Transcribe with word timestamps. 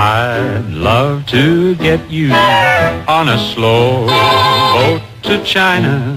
I'd 0.00 0.64
love 0.72 1.26
to 1.26 1.74
get 1.74 2.00
you 2.10 2.32
on 3.06 3.28
a 3.28 3.36
slow 3.36 4.06
boat 4.06 5.02
to 5.24 5.44
China. 5.44 6.16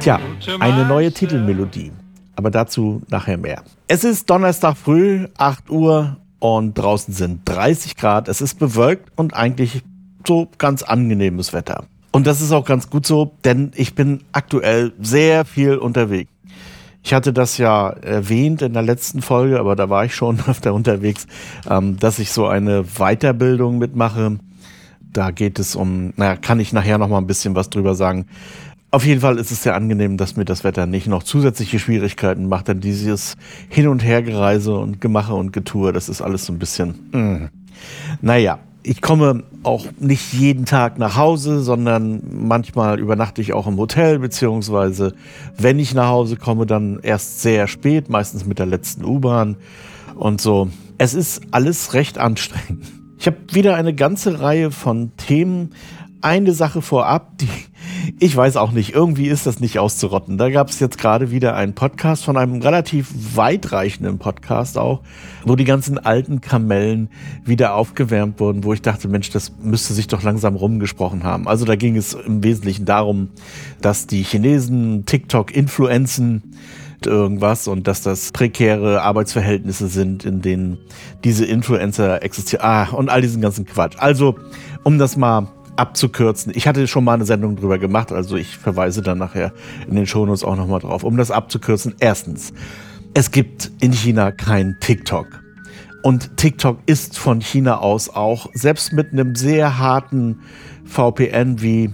Tja, 0.00 0.18
eine 0.58 0.84
neue 0.86 1.12
Titelmelodie. 1.12 1.92
Aber 2.34 2.50
dazu 2.50 3.00
nachher 3.10 3.36
mehr. 3.36 3.62
Es 3.86 4.02
ist 4.02 4.28
Donnerstag 4.28 4.76
früh, 4.76 5.28
8 5.38 5.70
Uhr 5.70 6.16
und 6.40 6.74
draußen 6.74 7.14
sind 7.14 7.42
30 7.44 7.96
Grad. 7.96 8.26
Es 8.26 8.40
ist 8.40 8.58
bewölkt 8.58 9.12
und 9.14 9.32
eigentlich 9.34 9.82
so 10.26 10.48
ganz 10.58 10.82
angenehmes 10.82 11.52
Wetter. 11.52 11.84
Und 12.10 12.26
das 12.26 12.40
ist 12.40 12.50
auch 12.50 12.64
ganz 12.64 12.90
gut 12.90 13.06
so, 13.06 13.36
denn 13.44 13.70
ich 13.76 13.94
bin 13.94 14.24
aktuell 14.32 14.94
sehr 15.00 15.44
viel 15.44 15.76
unterwegs. 15.76 16.28
Ich 17.06 17.14
hatte 17.14 17.32
das 17.32 17.56
ja 17.56 17.90
erwähnt 17.90 18.62
in 18.62 18.72
der 18.72 18.82
letzten 18.82 19.22
Folge, 19.22 19.60
aber 19.60 19.76
da 19.76 19.88
war 19.88 20.04
ich 20.04 20.12
schon 20.16 20.40
öfter 20.48 20.74
unterwegs, 20.74 21.28
ähm, 21.70 21.96
dass 22.00 22.18
ich 22.18 22.32
so 22.32 22.48
eine 22.48 22.82
Weiterbildung 22.82 23.78
mitmache. 23.78 24.40
Da 25.12 25.30
geht 25.30 25.60
es 25.60 25.76
um, 25.76 26.14
naja, 26.16 26.34
kann 26.34 26.58
ich 26.58 26.72
nachher 26.72 26.98
noch 26.98 27.06
mal 27.06 27.18
ein 27.18 27.28
bisschen 27.28 27.54
was 27.54 27.70
drüber 27.70 27.94
sagen. 27.94 28.26
Auf 28.90 29.06
jeden 29.06 29.20
Fall 29.20 29.38
ist 29.38 29.52
es 29.52 29.62
sehr 29.62 29.76
angenehm, 29.76 30.16
dass 30.16 30.34
mir 30.34 30.44
das 30.44 30.64
Wetter 30.64 30.86
nicht 30.86 31.06
noch 31.06 31.22
zusätzliche 31.22 31.78
Schwierigkeiten 31.78 32.48
macht, 32.48 32.66
denn 32.66 32.80
dieses 32.80 33.36
Hin- 33.68 33.86
und 33.86 34.02
Hergereise 34.02 34.76
und 34.76 35.00
Gemache 35.00 35.34
und 35.34 35.52
Getue, 35.52 35.92
das 35.92 36.08
ist 36.08 36.22
alles 36.22 36.44
so 36.44 36.52
ein 36.52 36.58
bisschen, 36.58 36.90
mm. 37.12 37.50
naja, 38.20 38.58
ich 38.86 39.02
komme 39.02 39.42
auch 39.64 39.86
nicht 39.98 40.32
jeden 40.32 40.64
Tag 40.64 40.96
nach 40.96 41.16
Hause, 41.16 41.60
sondern 41.60 42.22
manchmal 42.30 43.00
übernachte 43.00 43.42
ich 43.42 43.52
auch 43.52 43.66
im 43.66 43.78
Hotel, 43.78 44.20
beziehungsweise 44.20 45.14
wenn 45.58 45.80
ich 45.80 45.92
nach 45.92 46.06
Hause 46.06 46.36
komme, 46.36 46.66
dann 46.66 47.00
erst 47.02 47.42
sehr 47.42 47.66
spät, 47.66 48.08
meistens 48.08 48.46
mit 48.46 48.60
der 48.60 48.66
letzten 48.66 49.04
U-Bahn 49.04 49.56
und 50.14 50.40
so. 50.40 50.68
Es 50.98 51.14
ist 51.14 51.42
alles 51.50 51.94
recht 51.94 52.18
anstrengend. 52.18 52.86
Ich 53.18 53.26
habe 53.26 53.38
wieder 53.50 53.74
eine 53.74 53.92
ganze 53.92 54.40
Reihe 54.40 54.70
von 54.70 55.10
Themen. 55.16 55.70
Eine 56.20 56.52
Sache 56.52 56.80
vorab, 56.80 57.38
die 57.38 57.48
ich 58.18 58.36
weiß 58.36 58.56
auch 58.56 58.72
nicht, 58.72 58.94
irgendwie 58.94 59.28
ist 59.28 59.46
das 59.46 59.60
nicht 59.60 59.78
auszurotten. 59.78 60.38
Da 60.38 60.50
gab 60.50 60.68
es 60.68 60.80
jetzt 60.80 60.98
gerade 60.98 61.30
wieder 61.30 61.54
einen 61.54 61.74
Podcast 61.74 62.24
von 62.24 62.36
einem 62.36 62.60
relativ 62.60 63.08
weitreichenden 63.34 64.18
Podcast 64.18 64.78
auch, 64.78 65.00
wo 65.44 65.56
die 65.56 65.64
ganzen 65.64 65.98
alten 65.98 66.40
Kamellen 66.40 67.08
wieder 67.44 67.74
aufgewärmt 67.74 68.40
wurden, 68.40 68.64
wo 68.64 68.72
ich 68.72 68.82
dachte, 68.82 69.08
Mensch, 69.08 69.30
das 69.30 69.52
müsste 69.62 69.94
sich 69.94 70.06
doch 70.06 70.22
langsam 70.22 70.56
rumgesprochen 70.56 71.24
haben. 71.24 71.48
Also 71.48 71.64
da 71.64 71.76
ging 71.76 71.96
es 71.96 72.14
im 72.14 72.42
Wesentlichen 72.42 72.84
darum, 72.84 73.30
dass 73.80 74.06
die 74.06 74.22
Chinesen 74.22 75.06
TikTok 75.06 75.54
influenzen 75.54 76.42
irgendwas 77.04 77.68
und 77.68 77.86
dass 77.86 78.02
das 78.02 78.32
prekäre 78.32 79.02
Arbeitsverhältnisse 79.02 79.88
sind, 79.88 80.24
in 80.24 80.40
denen 80.40 80.78
diese 81.24 81.44
Influencer 81.44 82.22
existieren. 82.22 82.64
Ah, 82.64 82.88
und 82.90 83.10
all 83.10 83.20
diesen 83.20 83.42
ganzen 83.42 83.66
Quatsch. 83.66 83.96
Also, 83.98 84.36
um 84.82 84.98
das 84.98 85.16
mal 85.16 85.48
abzukürzen. 85.76 86.52
Ich 86.54 86.66
hatte 86.66 86.86
schon 86.86 87.04
mal 87.04 87.14
eine 87.14 87.24
Sendung 87.24 87.56
drüber 87.56 87.78
gemacht, 87.78 88.12
also 88.12 88.36
ich 88.36 88.56
verweise 88.56 89.02
dann 89.02 89.18
nachher 89.18 89.52
in 89.88 89.94
den 89.94 90.06
Shownotes 90.06 90.44
auch 90.44 90.56
nochmal 90.56 90.80
drauf. 90.80 91.04
Um 91.04 91.16
das 91.16 91.30
abzukürzen, 91.30 91.94
erstens, 92.00 92.52
es 93.14 93.30
gibt 93.30 93.70
in 93.80 93.92
China 93.92 94.32
kein 94.32 94.76
TikTok. 94.80 95.26
Und 96.02 96.36
TikTok 96.36 96.78
ist 96.86 97.18
von 97.18 97.40
China 97.40 97.78
aus 97.78 98.08
auch, 98.08 98.48
selbst 98.54 98.92
mit 98.92 99.12
einem 99.12 99.34
sehr 99.34 99.78
harten 99.78 100.40
VPN 100.84 101.60
wie 101.62 101.90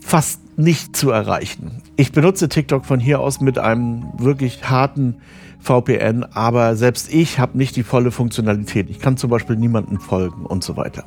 fast 0.00 0.40
nicht 0.56 0.96
zu 0.96 1.10
erreichen. 1.10 1.82
Ich 1.96 2.12
benutze 2.12 2.48
TikTok 2.48 2.84
von 2.86 3.00
hier 3.00 3.20
aus 3.20 3.40
mit 3.40 3.58
einem 3.58 4.04
wirklich 4.16 4.70
harten 4.70 5.16
VPN, 5.60 6.24
aber 6.24 6.76
selbst 6.76 7.12
ich 7.12 7.38
habe 7.38 7.56
nicht 7.58 7.74
die 7.76 7.82
volle 7.82 8.10
Funktionalität. 8.10 8.90
Ich 8.90 9.00
kann 9.00 9.16
zum 9.16 9.30
Beispiel 9.30 9.56
niemandem 9.56 9.98
folgen 9.98 10.46
und 10.46 10.62
so 10.62 10.76
weiter. 10.76 11.04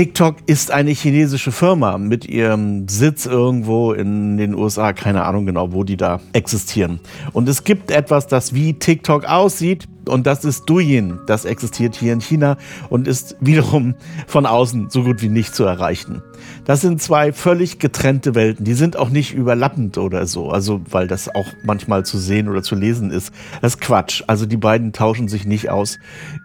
TikTok 0.00 0.36
ist 0.46 0.70
eine 0.70 0.92
chinesische 0.92 1.52
Firma 1.52 1.98
mit 1.98 2.26
ihrem 2.26 2.88
Sitz 2.88 3.26
irgendwo 3.26 3.92
in 3.92 4.38
den 4.38 4.54
USA, 4.54 4.94
keine 4.94 5.24
Ahnung 5.24 5.44
genau, 5.44 5.74
wo 5.74 5.84
die 5.84 5.98
da 5.98 6.20
existieren. 6.32 7.00
Und 7.34 7.50
es 7.50 7.64
gibt 7.64 7.90
etwas, 7.90 8.26
das 8.26 8.54
wie 8.54 8.72
TikTok 8.72 9.26
aussieht, 9.26 9.88
und 10.08 10.26
das 10.26 10.44
ist 10.44 10.64
Douyin. 10.64 11.18
Das 11.26 11.44
existiert 11.44 11.94
hier 11.94 12.12
in 12.12 12.20
China 12.20 12.56
und 12.88 13.06
ist 13.06 13.36
wiederum 13.40 13.94
von 14.26 14.46
außen 14.46 14.90
so 14.90 15.02
gut 15.02 15.22
wie 15.22 15.28
nicht 15.28 15.54
zu 15.54 15.64
erreichen. 15.64 16.22
Das 16.64 16.80
sind 16.80 17.02
zwei 17.02 17.32
völlig 17.32 17.78
getrennte 17.78 18.34
Welten. 18.34 18.64
Die 18.64 18.74
sind 18.74 18.96
auch 18.96 19.10
nicht 19.10 19.34
überlappend 19.34 19.98
oder 19.98 20.26
so. 20.26 20.50
Also, 20.50 20.80
weil 20.90 21.06
das 21.06 21.34
auch 21.34 21.46
manchmal 21.64 22.04
zu 22.04 22.18
sehen 22.18 22.48
oder 22.48 22.62
zu 22.62 22.74
lesen 22.74 23.10
ist. 23.10 23.32
Das 23.60 23.74
ist 23.74 23.80
Quatsch. 23.80 24.22
Also, 24.26 24.46
die 24.46 24.56
beiden 24.56 24.92
tauschen 24.92 25.28
sich 25.28 25.44
nicht 25.44 25.70
aus 25.70 25.98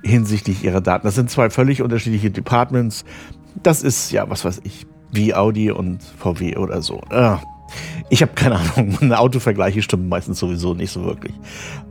hinsichtlich 0.03 0.63
ihrer 0.63 0.81
Daten. 0.81 1.07
Das 1.07 1.16
sind 1.16 1.29
zwei 1.29 1.49
völlig 1.49 1.81
unterschiedliche 1.81 2.31
Departments. 2.31 3.05
Das 3.63 3.83
ist, 3.83 4.11
ja, 4.11 4.29
was 4.29 4.45
weiß 4.45 4.61
ich, 4.63 4.85
wie 5.11 5.33
Audi 5.33 5.71
und 5.71 6.03
VW 6.03 6.57
oder 6.57 6.81
so. 6.81 7.01
Ah. 7.09 7.39
Ich 8.09 8.21
habe 8.21 8.33
keine 8.35 8.57
Ahnung. 8.57 9.11
Autovergleiche 9.13 9.81
stimmen 9.81 10.07
meistens 10.07 10.39
sowieso 10.39 10.73
nicht 10.73 10.91
so 10.91 11.03
wirklich. 11.03 11.33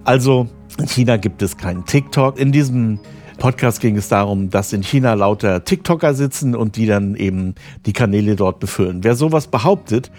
Also, 0.05 0.49
in 0.79 0.87
China 0.87 1.17
gibt 1.17 1.43
es 1.43 1.57
keinen 1.57 1.85
TikTok. 1.85 2.39
In 2.39 2.53
diesem 2.53 3.01
Podcast 3.39 3.81
ging 3.81 3.97
es 3.97 4.09
darum, 4.09 4.51
dass 4.51 4.73
in 4.73 4.83
China 4.83 5.15
lauter 5.15 5.65
TikToker 5.65 6.15
sitzen 6.15 6.55
und 6.55 6.77
die 6.77 6.87
dann 6.87 7.15
eben 7.17 7.55
die 7.87 7.93
Kanäle 7.93 8.37
dort 8.37 8.61
befüllen. 8.61 9.03
Wer 9.03 9.17
sowas 9.17 9.49
behauptet, 9.49 10.11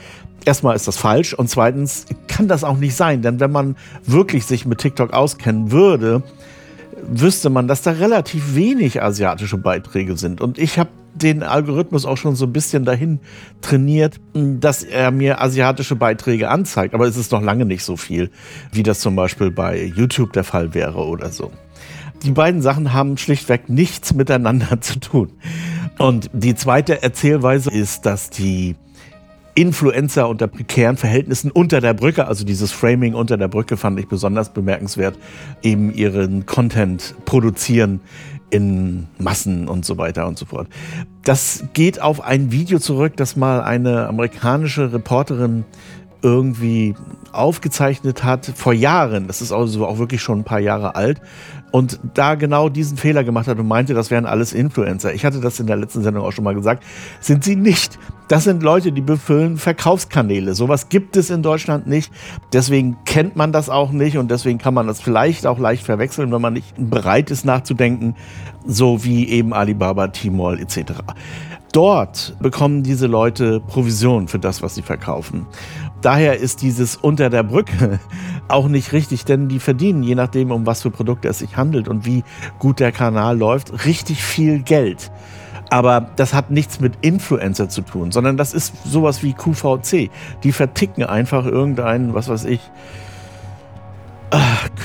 erstmal 0.43 0.75
ist 0.75 0.87
das 0.87 0.97
falsch 0.97 1.33
und 1.33 1.49
zweitens 1.49 2.05
kann 2.27 2.47
das 2.47 2.63
auch 2.63 2.77
nicht 2.77 2.95
sein, 2.95 3.21
denn 3.21 3.39
wenn 3.39 3.51
man 3.51 3.75
wirklich 4.05 4.45
sich 4.45 4.65
mit 4.65 4.79
TikTok 4.79 5.13
auskennen 5.13 5.71
würde, 5.71 6.23
wüsste 7.07 7.49
man, 7.49 7.67
dass 7.67 7.81
da 7.81 7.91
relativ 7.91 8.55
wenig 8.55 9.01
asiatische 9.01 9.57
Beiträge 9.57 10.17
sind. 10.17 10.41
Und 10.41 10.57
ich 10.57 10.79
habe 10.79 10.89
den 11.15 11.43
Algorithmus 11.43 12.05
auch 12.05 12.17
schon 12.17 12.35
so 12.35 12.45
ein 12.45 12.53
bisschen 12.53 12.85
dahin 12.85 13.19
trainiert, 13.61 14.19
dass 14.33 14.83
er 14.83 15.11
mir 15.11 15.41
asiatische 15.41 15.95
Beiträge 15.95 16.49
anzeigt. 16.49 16.93
Aber 16.93 17.07
es 17.07 17.17
ist 17.17 17.31
noch 17.31 17.41
lange 17.41 17.65
nicht 17.65 17.83
so 17.83 17.97
viel, 17.97 18.29
wie 18.71 18.83
das 18.83 18.99
zum 18.99 19.15
Beispiel 19.15 19.51
bei 19.51 19.83
YouTube 19.83 20.33
der 20.33 20.43
Fall 20.43 20.73
wäre 20.73 21.05
oder 21.05 21.31
so. 21.31 21.51
Die 22.23 22.31
beiden 22.31 22.61
Sachen 22.61 22.93
haben 22.93 23.17
schlichtweg 23.17 23.69
nichts 23.69 24.13
miteinander 24.13 24.79
zu 24.81 24.99
tun. 24.99 25.31
Und 25.97 26.29
die 26.33 26.55
zweite 26.55 27.01
Erzählweise 27.01 27.71
ist, 27.71 28.05
dass 28.05 28.29
die 28.29 28.75
Influencer 29.57 30.27
unter 30.27 30.47
prekären 30.47 30.97
Verhältnissen 30.97 31.49
unter 31.49 31.79
der 31.79 31.93
Brücke, 31.93 32.27
also 32.27 32.43
dieses 32.43 32.73
Framing 32.73 33.13
unter 33.13 33.37
der 33.37 33.47
Brücke 33.47 33.77
fand 33.77 33.97
ich 33.97 34.07
besonders 34.09 34.49
bemerkenswert, 34.49 35.17
eben 35.63 35.93
ihren 35.93 36.45
Content 36.45 37.15
produzieren 37.23 38.01
in 38.49 39.07
Massen 39.17 39.67
und 39.67 39.85
so 39.85 39.97
weiter 39.97 40.27
und 40.27 40.37
so 40.37 40.45
fort. 40.45 40.67
Das 41.23 41.65
geht 41.73 42.01
auf 42.01 42.21
ein 42.21 42.51
Video 42.51 42.79
zurück, 42.79 43.17
das 43.17 43.35
mal 43.35 43.61
eine 43.61 44.07
amerikanische 44.07 44.93
Reporterin 44.93 45.65
irgendwie 46.21 46.95
aufgezeichnet 47.31 48.23
hat 48.23 48.45
vor 48.45 48.73
Jahren. 48.73 49.27
Das 49.27 49.41
ist 49.41 49.51
also 49.51 49.85
auch 49.85 49.99
wirklich 49.99 50.21
schon 50.21 50.39
ein 50.39 50.43
paar 50.43 50.59
Jahre 50.59 50.95
alt. 50.95 51.21
Und 51.71 51.99
da 52.13 52.35
genau 52.35 52.69
diesen 52.69 52.95
Fehler 52.95 53.23
gemacht 53.23 53.47
hat 53.47 53.59
und 53.59 53.67
meinte, 53.67 53.93
das 53.93 54.09
wären 54.09 54.25
alles 54.25 54.53
Influencer. 54.53 55.13
Ich 55.13 55.25
hatte 55.25 55.41
das 55.41 55.59
in 55.59 55.67
der 55.67 55.75
letzten 55.75 56.03
Sendung 56.03 56.23
auch 56.23 56.31
schon 56.31 56.45
mal 56.45 56.55
gesagt. 56.55 56.83
Sind 57.19 57.43
sie 57.43 57.55
nicht. 57.57 57.99
Das 58.27 58.45
sind 58.45 58.63
Leute, 58.63 58.91
die 58.91 59.01
befüllen 59.01 59.57
Verkaufskanäle. 59.57 60.55
Sowas 60.55 60.89
gibt 60.89 61.17
es 61.17 61.29
in 61.29 61.43
Deutschland 61.43 61.85
nicht. 61.85 62.11
Deswegen 62.53 62.97
kennt 63.05 63.35
man 63.35 63.51
das 63.51 63.69
auch 63.69 63.91
nicht 63.91 64.17
und 64.17 64.31
deswegen 64.31 64.57
kann 64.57 64.73
man 64.73 64.87
das 64.87 65.01
vielleicht 65.01 65.45
auch 65.45 65.59
leicht 65.59 65.83
verwechseln, 65.83 66.31
wenn 66.31 66.41
man 66.41 66.53
nicht 66.53 66.73
bereit 66.77 67.29
ist 67.29 67.45
nachzudenken, 67.45 68.15
so 68.65 69.03
wie 69.03 69.27
eben 69.29 69.53
Alibaba, 69.53 70.07
Tmall 70.07 70.59
etc. 70.59 70.93
Dort 71.71 72.37
bekommen 72.39 72.83
diese 72.83 73.05
Leute 73.05 73.59
Provision 73.59 74.29
für 74.29 74.39
das, 74.39 74.61
was 74.61 74.75
sie 74.75 74.81
verkaufen. 74.81 75.45
Daher 76.01 76.39
ist 76.39 76.61
dieses 76.61 76.95
unter 76.95 77.29
der 77.29 77.43
Brücke 77.43 77.99
auch 78.47 78.67
nicht 78.67 78.93
richtig, 78.93 79.25
denn 79.25 79.47
die 79.47 79.59
verdienen, 79.59 80.03
je 80.03 80.15
nachdem, 80.15 80.51
um 80.51 80.65
was 80.65 80.81
für 80.81 80.91
Produkte 80.91 81.27
es 81.27 81.39
sich 81.39 81.57
handelt 81.57 81.87
und 81.87 82.05
wie 82.05 82.23
gut 82.59 82.79
der 82.79 82.91
Kanal 82.91 83.37
läuft, 83.37 83.85
richtig 83.85 84.23
viel 84.23 84.59
Geld. 84.59 85.11
Aber 85.69 86.09
das 86.15 86.33
hat 86.33 86.51
nichts 86.51 86.79
mit 86.79 86.93
Influencer 87.01 87.69
zu 87.69 87.81
tun, 87.81 88.11
sondern 88.11 88.37
das 88.37 88.53
ist 88.53 88.73
sowas 88.85 89.23
wie 89.23 89.33
QVC. 89.33 90.11
Die 90.43 90.51
verticken 90.51 91.03
einfach 91.03 91.45
irgendein, 91.45 92.13
was 92.13 92.29
weiß 92.29 92.45
ich, 92.45 92.61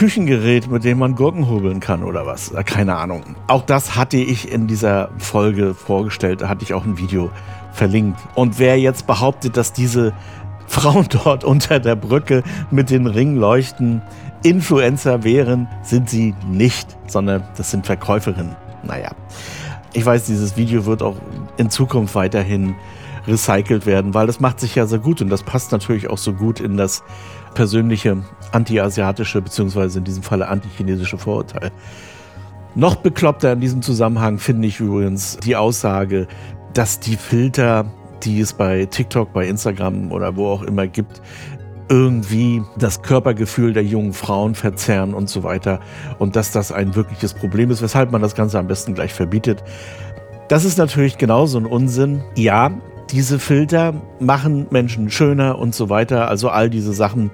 Küchengerät, 0.01 0.71
mit 0.71 0.85
dem 0.85 0.99
man 0.99 1.15
Gurken 1.15 1.49
hobeln 1.49 1.81
kann 1.81 2.03
oder 2.03 2.27
was. 2.27 2.53
Äh, 2.53 2.63
keine 2.65 2.97
Ahnung. 2.97 3.37
Auch 3.49 3.63
das 3.63 3.97
hatte 3.97 4.17
ich 4.17 4.51
in 4.51 4.67
dieser 4.67 5.11
Folge 5.19 5.75
vorgestellt. 5.75 6.43
Da 6.43 6.49
hatte 6.49 6.63
ich 6.63 6.75
auch 6.75 6.85
ein 6.85 6.99
Video 6.99 7.31
verlinkt. 7.73 8.19
Und 8.35 8.59
wer 8.59 8.79
jetzt 8.79 9.07
behauptet, 9.07 9.57
dass 9.57 9.73
diese 9.73 10.13
Frauen 10.71 11.09
dort 11.11 11.43
unter 11.43 11.81
der 11.81 11.97
Brücke 11.97 12.45
mit 12.71 12.91
den 12.91 13.09
Ringleuchten 13.09 14.03
Influencer 14.45 15.25
wären, 15.25 15.67
sind 15.83 16.09
sie 16.09 16.33
nicht, 16.49 16.97
sondern 17.09 17.43
das 17.57 17.73
sind 17.73 17.87
Verkäuferinnen. 17.87 18.55
Naja. 18.85 19.11
Ich 19.93 20.07
weiß, 20.07 20.27
dieses 20.27 20.57
Video 20.57 20.87
wird 20.87 21.03
auch 21.03 21.17
in 21.57 21.71
Zukunft 21.71 22.15
weiterhin 22.15 22.77
recycelt 23.27 23.85
werden, 23.85 24.15
weil 24.15 24.29
das 24.29 24.39
macht 24.39 24.61
sich 24.61 24.77
ja 24.77 24.87
so 24.87 25.01
gut 25.01 25.21
und 25.21 25.29
das 25.29 25.43
passt 25.43 25.73
natürlich 25.73 26.09
auch 26.09 26.19
so 26.19 26.33
gut 26.33 26.61
in 26.61 26.77
das 26.77 27.03
persönliche 27.55 28.19
anti-asiatische 28.53 29.43
beziehungsweise 29.43 29.99
in 29.99 30.05
diesem 30.05 30.23
Falle 30.23 30.47
anti-chinesische 30.47 31.19
Vorurteil. 31.19 31.73
Noch 32.77 32.95
bekloppter 32.95 33.53
in 33.53 33.61
diesem 33.61 33.83
Zusammenhang 33.83 34.39
finde 34.39 34.69
ich 34.69 34.79
übrigens 34.79 35.37
die 35.39 35.57
Aussage, 35.57 36.29
dass 36.73 37.01
die 37.01 37.17
Filter, 37.17 37.87
die 38.25 38.41
es 38.41 38.53
bei 38.53 38.87
TikTok, 38.87 39.33
bei 39.33 39.47
Instagram 39.47 40.13
oder 40.13 40.37
wo 40.37 40.49
auch 40.49 40.63
immer 40.63 40.87
gibt, 40.87 41.21
irgendwie 41.91 42.63
das 42.79 43.03
Körpergefühl 43.03 43.73
der 43.73 43.83
jungen 43.83 44.13
Frauen 44.13 44.55
verzerren 44.55 45.13
und 45.13 45.29
so 45.29 45.43
weiter 45.43 45.81
und 46.19 46.37
dass 46.37 46.53
das 46.53 46.71
ein 46.71 46.95
wirkliches 46.95 47.35
Problem 47.35 47.71
ist, 47.71 47.83
weshalb 47.83 48.13
man 48.13 48.23
das 48.23 48.37
Ganze 48.37 48.59
am 48.59 48.69
besten 48.69 48.95
gleich 48.95 49.13
verbietet. 49.13 49.65
Das 50.49 50.65
ist 50.65 50.79
natürlich 50.79 51.19
genauso 51.19 51.59
ein 51.59 51.67
Unsinn. 51.67 52.23
Ja, 52.37 52.71
diese 53.11 53.41
Filter 53.41 53.95
machen 54.21 54.69
Menschen 54.71 55.11
schöner 55.11 55.59
und 55.59 55.75
so 55.75 55.91
weiter. 55.91 56.29
Also 56.29 56.49
all 56.49 56.71
diese 56.71 56.93
Sachen, 56.93 57.33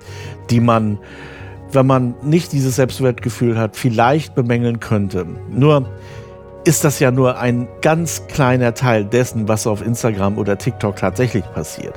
die 0.49 0.61
man, 0.61 0.99
wenn 1.71 1.87
man 1.87 2.15
nicht 2.23 2.53
dieses 2.53 2.77
Selbstwertgefühl 2.77 3.59
hat, 3.59 3.77
vielleicht 3.77 4.35
bemängeln 4.35 4.81
könnte. 4.81 5.27
Nur 5.50 5.87
ist 6.66 6.82
das 6.82 6.98
ja 6.98 7.12
nur 7.12 7.38
ein 7.38 7.68
ganz 7.80 8.26
kleiner 8.26 8.74
Teil 8.74 9.04
dessen, 9.04 9.46
was 9.46 9.68
auf 9.68 9.86
Instagram 9.86 10.36
oder 10.36 10.58
TikTok 10.58 10.96
tatsächlich 10.96 11.44
passiert. 11.52 11.94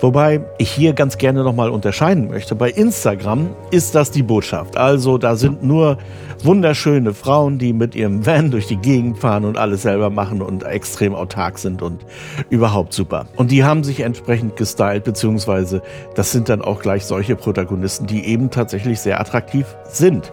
Wobei 0.00 0.42
ich 0.58 0.70
hier 0.70 0.92
ganz 0.92 1.16
gerne 1.16 1.42
nochmal 1.42 1.70
unterscheiden 1.70 2.28
möchte. 2.28 2.54
Bei 2.54 2.68
Instagram 2.68 3.48
ist 3.70 3.94
das 3.94 4.10
die 4.10 4.22
Botschaft. 4.22 4.76
Also 4.76 5.16
da 5.16 5.36
sind 5.36 5.62
nur 5.62 5.96
wunderschöne 6.42 7.14
Frauen, 7.14 7.58
die 7.58 7.72
mit 7.72 7.94
ihrem 7.94 8.26
Van 8.26 8.50
durch 8.50 8.66
die 8.66 8.76
Gegend 8.76 9.18
fahren 9.18 9.46
und 9.46 9.56
alles 9.56 9.80
selber 9.82 10.10
machen 10.10 10.42
und 10.42 10.64
extrem 10.64 11.14
autark 11.14 11.58
sind 11.58 11.80
und 11.80 12.04
überhaupt 12.50 12.92
super. 12.92 13.24
Und 13.36 13.50
die 13.50 13.64
haben 13.64 13.84
sich 13.84 14.00
entsprechend 14.00 14.56
gestylt, 14.56 15.04
beziehungsweise 15.04 15.80
das 16.14 16.30
sind 16.30 16.50
dann 16.50 16.60
auch 16.60 16.82
gleich 16.82 17.06
solche 17.06 17.36
Protagonisten, 17.36 18.06
die 18.06 18.26
eben 18.26 18.50
tatsächlich 18.50 19.00
sehr 19.00 19.18
attraktiv 19.18 19.64
sind 19.88 20.30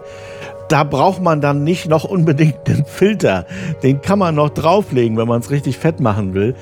da 0.72 0.84
braucht 0.84 1.20
man 1.20 1.42
dann 1.42 1.64
nicht 1.64 1.86
noch 1.86 2.04
unbedingt 2.04 2.56
den 2.66 2.86
Filter. 2.86 3.46
Den 3.82 4.00
kann 4.00 4.18
man 4.18 4.34
noch 4.34 4.48
drauflegen, 4.48 5.18
wenn 5.18 5.28
man 5.28 5.42
es 5.42 5.50
richtig 5.50 5.76
fett 5.76 6.00
machen 6.00 6.32
will. 6.32 6.54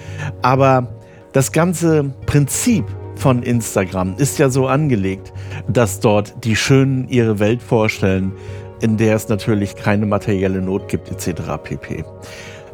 Aber 0.42 0.88
das 1.32 1.52
ganze 1.52 2.12
Prinzip 2.26 2.84
von 3.14 3.44
Instagram 3.44 4.14
ist 4.16 4.38
ja 4.38 4.50
so 4.50 4.66
angelegt, 4.66 5.32
dass 5.68 6.00
dort 6.00 6.44
die 6.44 6.56
Schönen 6.56 7.08
ihre 7.08 7.38
Welt 7.38 7.62
vorstellen, 7.62 8.32
in 8.80 8.96
der 8.96 9.14
es 9.14 9.28
natürlich 9.28 9.76
keine 9.76 10.06
materielle 10.06 10.60
Not 10.60 10.88
gibt, 10.88 11.10
etc. 11.10 11.42
pp. 11.62 12.04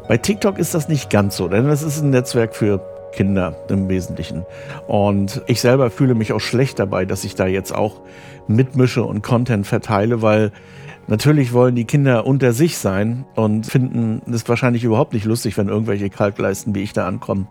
Bei 0.07 0.17
TikTok 0.17 0.57
ist 0.57 0.73
das 0.73 0.87
nicht 0.87 1.09
ganz 1.11 1.35
so, 1.35 1.49
denn 1.49 1.67
es 1.67 1.83
ist 1.83 2.01
ein 2.01 2.09
Netzwerk 2.09 2.55
für 2.55 2.81
Kinder 3.11 3.57
im 3.69 3.89
Wesentlichen. 3.89 4.43
Und 4.87 5.41
ich 5.45 5.61
selber 5.61 5.91
fühle 5.91 6.15
mich 6.15 6.33
auch 6.33 6.39
schlecht 6.39 6.79
dabei, 6.79 7.05
dass 7.05 7.25
ich 7.25 7.35
da 7.35 7.45
jetzt 7.45 7.75
auch 7.75 8.01
mitmische 8.47 9.03
und 9.03 9.21
Content 9.21 9.67
verteile, 9.67 10.21
weil 10.21 10.51
Natürlich 11.07 11.53
wollen 11.53 11.75
die 11.75 11.85
Kinder 11.85 12.25
unter 12.25 12.51
sich 12.51 12.77
sein 12.77 13.25
und 13.35 13.65
finden 13.65 14.21
es 14.31 14.47
wahrscheinlich 14.47 14.83
überhaupt 14.83 15.13
nicht 15.13 15.25
lustig, 15.25 15.57
wenn 15.57 15.69
irgendwelche 15.69 16.09
Kalkleisten 16.09 16.75
wie 16.75 16.83
ich 16.83 16.93
da 16.93 17.07
ankommen 17.07 17.47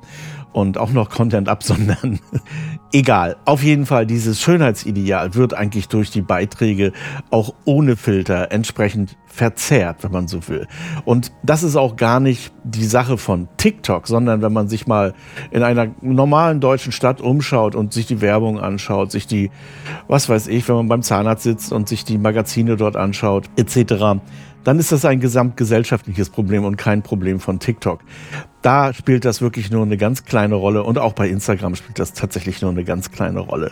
und 0.56 0.79
auch 0.79 0.91
noch 0.91 1.11
Content 1.11 1.50
absondern. 1.50 2.19
Egal. 2.93 3.37
Auf 3.44 3.62
jeden 3.62 3.85
Fall, 3.85 4.06
dieses 4.06 4.41
Schönheitsideal 4.41 5.35
wird 5.35 5.53
eigentlich 5.53 5.88
durch 5.88 6.11
die 6.11 6.23
Beiträge 6.23 6.93
auch 7.31 7.53
ohne 7.67 7.97
Filter 7.97 8.53
entsprechend 8.53 9.19
verzerrt, 9.26 10.03
wenn 10.03 10.12
man 10.12 10.29
so 10.29 10.49
will. 10.49 10.67
Und 11.05 11.31
das 11.43 11.62
ist 11.62 11.76
auch 11.76 11.97
gar 11.97 12.20
nicht 12.20 12.55
die 12.64 12.87
Sache 12.87 13.19
von 13.19 13.49
TikTok, 13.58 14.08
sondern 14.08 14.41
wenn 14.41 14.53
man 14.53 14.69
sich 14.69 14.87
mal 14.87 15.12
in 15.50 15.62
einer 15.62 15.88
normalen 16.00 16.61
deutschen 16.61 16.91
Stadt 16.91 17.20
umschaut 17.20 17.75
und 17.75 17.93
sich 17.93 18.06
die 18.06 18.23
Werbung 18.23 18.58
anschaut, 18.58 19.12
sich 19.12 19.26
die, 19.26 19.50
was 20.08 20.31
weiß 20.31 20.47
ich, 20.47 20.67
wenn 20.69 20.76
man 20.76 20.88
beim 20.88 21.03
Zahnarzt 21.03 21.43
sitzt 21.43 21.70
und 21.70 21.87
sich 21.87 22.05
die 22.05 22.17
Magazine 22.17 22.76
dort 22.76 22.97
anschaut, 22.97 23.45
etc., 23.56 24.20
dann 24.64 24.81
ist 24.81 24.90
das 24.90 25.04
ein 25.04 25.20
gesamtgesellschaftliches 25.20 26.28
Problem 26.28 26.64
und 26.64 26.76
kein 26.76 27.02
Problem 27.02 27.38
von 27.38 27.60
TikTok. 27.60 28.00
Da 28.62 28.93
spielt 28.93 29.25
das 29.25 29.40
wirklich 29.40 29.70
nur 29.70 29.82
eine 29.82 29.96
ganz 29.96 30.25
kleine 30.25 30.56
Rolle 30.56 30.82
und 30.82 30.98
auch 30.98 31.12
bei 31.12 31.28
Instagram 31.28 31.76
spielt 31.76 32.00
das 32.00 32.14
tatsächlich 32.14 32.62
nur 32.62 32.72
eine 32.72 32.82
ganz 32.82 33.12
kleine 33.12 33.38
Rolle. 33.38 33.70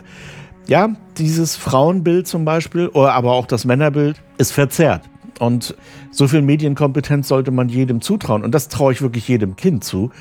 Ja, 0.67 0.95
dieses 1.17 1.57
Frauenbild 1.57 2.27
zum 2.27 2.45
Beispiel, 2.45 2.89
aber 2.93 3.33
auch 3.33 3.45
das 3.45 3.65
Männerbild 3.65 4.21
ist 4.37 4.53
verzerrt. 4.53 5.03
Und 5.37 5.75
so 6.11 6.29
viel 6.29 6.41
Medienkompetenz 6.41 7.27
sollte 7.27 7.51
man 7.51 7.67
jedem 7.67 7.99
zutrauen. 7.99 8.43
Und 8.43 8.55
das 8.55 8.69
traue 8.69 8.93
ich 8.93 9.01
wirklich 9.01 9.27
jedem 9.27 9.57
Kind 9.57 9.83
zu, 9.83 10.11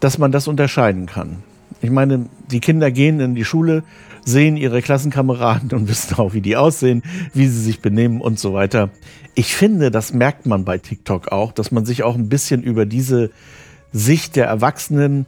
dass 0.00 0.18
man 0.18 0.32
das 0.32 0.48
unterscheiden 0.48 1.06
kann. 1.06 1.44
Ich 1.80 1.90
meine, 1.90 2.26
die 2.50 2.60
Kinder 2.60 2.90
gehen 2.90 3.20
in 3.20 3.34
die 3.34 3.44
Schule, 3.44 3.84
sehen 4.24 4.56
ihre 4.56 4.82
Klassenkameraden 4.82 5.70
und 5.72 5.88
wissen 5.88 6.16
auch, 6.16 6.32
wie 6.32 6.40
die 6.40 6.56
aussehen, 6.56 7.02
wie 7.32 7.46
sie 7.46 7.60
sich 7.60 7.80
benehmen 7.80 8.20
und 8.20 8.38
so 8.38 8.54
weiter. 8.54 8.90
Ich 9.34 9.54
finde, 9.54 9.90
das 9.90 10.12
merkt 10.12 10.46
man 10.46 10.64
bei 10.64 10.78
TikTok 10.78 11.28
auch, 11.28 11.52
dass 11.52 11.70
man 11.70 11.84
sich 11.84 12.02
auch 12.02 12.14
ein 12.14 12.28
bisschen 12.28 12.62
über 12.62 12.86
diese 12.86 13.30
Sicht 13.92 14.36
der 14.36 14.46
Erwachsenen 14.46 15.26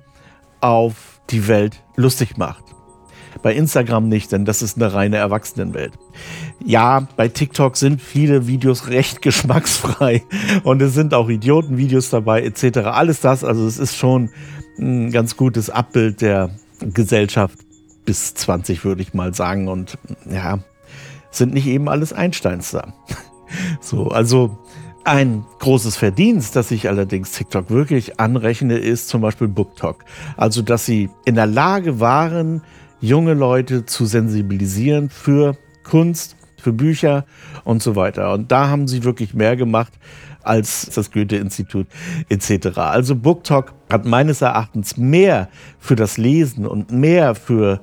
auf 0.61 1.21
die 1.31 1.49
Welt 1.49 1.83
lustig 1.97 2.37
macht. 2.37 2.65
Bei 3.43 3.55
Instagram 3.55 4.09
nicht, 4.09 4.33
denn 4.33 4.47
das 4.47 4.63
ist 4.63 4.77
eine 4.77 4.95
reine 4.95 5.17
Erwachsenenwelt. 5.17 5.93
Ja, 6.65 7.07
bei 7.17 7.29
TikTok 7.29 7.77
sind 7.77 8.01
viele 8.01 8.47
Videos 8.47 8.89
recht 8.89 9.21
geschmacksfrei 9.23 10.23
und 10.65 10.81
es 10.81 10.95
sind 10.95 11.13
auch 11.13 11.29
Idiotenvideos 11.29 12.11
dabei 12.11 12.43
etc. 12.43 12.79
Alles 12.79 13.21
das, 13.21 13.45
also 13.45 13.67
es 13.67 13.79
ist 13.79 13.97
schon 13.97 14.31
ein 14.79 15.11
ganz 15.11 15.37
gutes 15.37 15.69
Abbild 15.69 16.23
der 16.23 16.51
Gesellschaft 16.81 17.66
bis 18.06 18.35
20, 18.35 18.85
würde 18.85 19.03
ich 19.03 19.12
mal 19.12 19.35
sagen. 19.35 19.69
Und 19.69 19.99
ja, 20.31 20.61
sind 21.31 21.53
nicht 21.53 21.67
eben 21.67 21.88
alles 21.88 22.12
Einsteins 22.12 22.70
da. 22.70 22.94
So, 23.81 24.08
also 24.08 24.58
ein 25.05 25.44
großes 25.61 25.97
Verdienst, 25.97 26.56
das 26.56 26.73
ich 26.73 26.88
allerdings 26.88 27.31
TikTok 27.31 27.70
wirklich 27.70 28.19
anrechne, 28.19 28.76
ist 28.76 29.08
zum 29.08 29.20
Beispiel 29.20 29.47
BookTok. 29.47 30.05
Also, 30.37 30.62
dass 30.62 30.85
sie 30.85 31.11
in 31.25 31.37
der 31.37 31.47
Lage 31.47 32.00
waren, 32.00 32.62
junge 33.00 33.35
Leute 33.35 33.87
zu 33.87 34.05
sensibilisieren 34.05 35.11
für 35.11 35.56
Kunst, 35.85 36.35
für 36.61 36.73
Bücher 36.73 37.25
und 37.62 37.85
so 37.85 37.94
weiter. 37.94 38.32
Und 38.32 38.50
da 38.50 38.69
haben 38.69 38.88
sie 38.88 39.05
wirklich 39.05 39.32
mehr 39.32 39.56
gemacht 39.56 39.93
als 40.47 40.91
das 40.95 41.11
Goethe-Institut 41.11 41.87
etc. 42.29 42.79
Also 42.79 43.17
BookTok 43.17 43.75
hat 43.91 44.05
meines 44.05 44.43
Erachtens 44.43 44.97
mehr 44.97 45.49
für 45.79 45.97
das 45.97 46.19
Lesen 46.19 46.67
und 46.67 46.91
mehr 46.93 47.35
für 47.35 47.81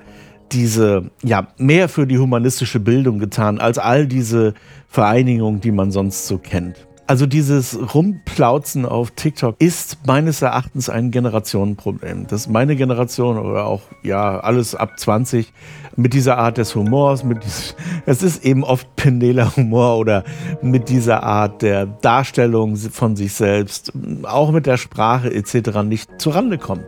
diese, 0.51 1.09
ja, 1.23 1.47
mehr 1.57 1.89
für 1.89 2.05
die 2.05 2.19
humanistische 2.19 2.79
Bildung 2.79 3.19
getan 3.19 3.59
als 3.59 3.77
all 3.77 4.07
diese 4.07 4.53
Vereinigungen, 4.87 5.61
die 5.61 5.71
man 5.71 5.91
sonst 5.91 6.27
so 6.27 6.37
kennt. 6.37 6.87
Also 7.05 7.25
dieses 7.25 7.77
Rumplauzen 7.93 8.85
auf 8.85 9.11
TikTok 9.11 9.59
ist 9.59 9.97
meines 10.07 10.41
Erachtens 10.41 10.89
ein 10.89 11.11
Generationenproblem. 11.11 12.27
Dass 12.27 12.47
meine 12.47 12.77
Generation 12.77 13.37
oder 13.37 13.65
auch 13.65 13.81
ja 14.03 14.39
alles 14.39 14.73
ab 14.73 14.97
20 14.97 15.51
mit 15.95 16.13
dieser 16.13 16.37
Art 16.37 16.57
des 16.57 16.75
Humors, 16.75 17.23
mit 17.23 17.43
diesem, 17.43 17.75
es 18.05 18.23
ist 18.23 18.45
eben 18.45 18.63
oft 18.63 18.95
pendeler 18.95 19.55
Humor 19.55 19.97
oder 19.97 20.23
mit 20.61 20.89
dieser 20.89 21.23
Art 21.23 21.61
der 21.61 21.85
Darstellung 21.85 22.75
von 22.75 23.15
sich 23.15 23.33
selbst, 23.33 23.93
auch 24.23 24.51
mit 24.51 24.65
der 24.65 24.77
Sprache 24.77 25.33
etc. 25.33 25.83
nicht 25.83 26.09
zurande 26.19 26.57
kommt. 26.57 26.85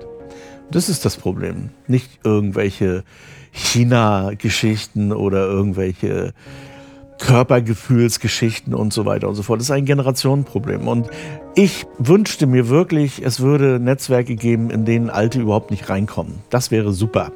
Das 0.72 0.90
ist 0.90 1.06
das 1.06 1.18
Problem. 1.18 1.70
Nicht 1.88 2.20
irgendwelche 2.24 3.04
China-Geschichten 3.52 5.14
oder 5.14 5.46
irgendwelche 5.46 6.34
Körpergefühlsgeschichten 7.20 8.74
und 8.74 8.92
so 8.92 9.06
weiter 9.06 9.30
und 9.30 9.36
so 9.36 9.44
fort. 9.44 9.60
Das 9.60 9.68
ist 9.68 9.72
ein 9.72 9.86
Generationenproblem. 9.86 10.88
Und 10.88 11.08
ich 11.56 11.86
wünschte 11.98 12.46
mir 12.46 12.68
wirklich, 12.68 13.24
es 13.24 13.40
würde 13.40 13.80
Netzwerke 13.80 14.36
geben, 14.36 14.70
in 14.70 14.86
denen 14.86 15.10
Alte 15.10 15.40
überhaupt 15.40 15.72
nicht 15.72 15.90
reinkommen. 15.90 16.40
Das 16.50 16.72
wäre 16.72 16.92
super. 16.92 17.32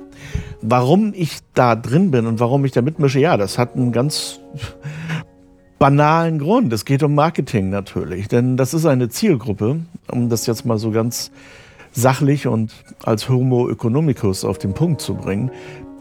Warum 0.61 1.13
ich 1.15 1.39
da 1.53 1.75
drin 1.75 2.11
bin 2.11 2.25
und 2.25 2.39
warum 2.39 2.65
ich 2.65 2.71
da 2.71 2.81
mitmische, 2.81 3.19
ja, 3.19 3.37
das 3.37 3.57
hat 3.57 3.75
einen 3.75 3.91
ganz 3.91 4.39
banalen 5.79 6.39
Grund. 6.39 6.71
Es 6.73 6.85
geht 6.85 7.01
um 7.01 7.15
Marketing 7.15 7.69
natürlich. 7.69 8.27
Denn 8.27 8.57
das 8.57 8.73
ist 8.73 8.85
eine 8.85 9.09
Zielgruppe, 9.09 9.79
um 10.11 10.29
das 10.29 10.45
jetzt 10.45 10.65
mal 10.65 10.77
so 10.77 10.91
ganz 10.91 11.31
sachlich 11.91 12.45
und 12.45 12.73
als 13.03 13.29
Homo 13.29 13.69
economicus 13.69 14.45
auf 14.45 14.57
den 14.59 14.73
Punkt 14.73 15.01
zu 15.01 15.15
bringen, 15.15 15.49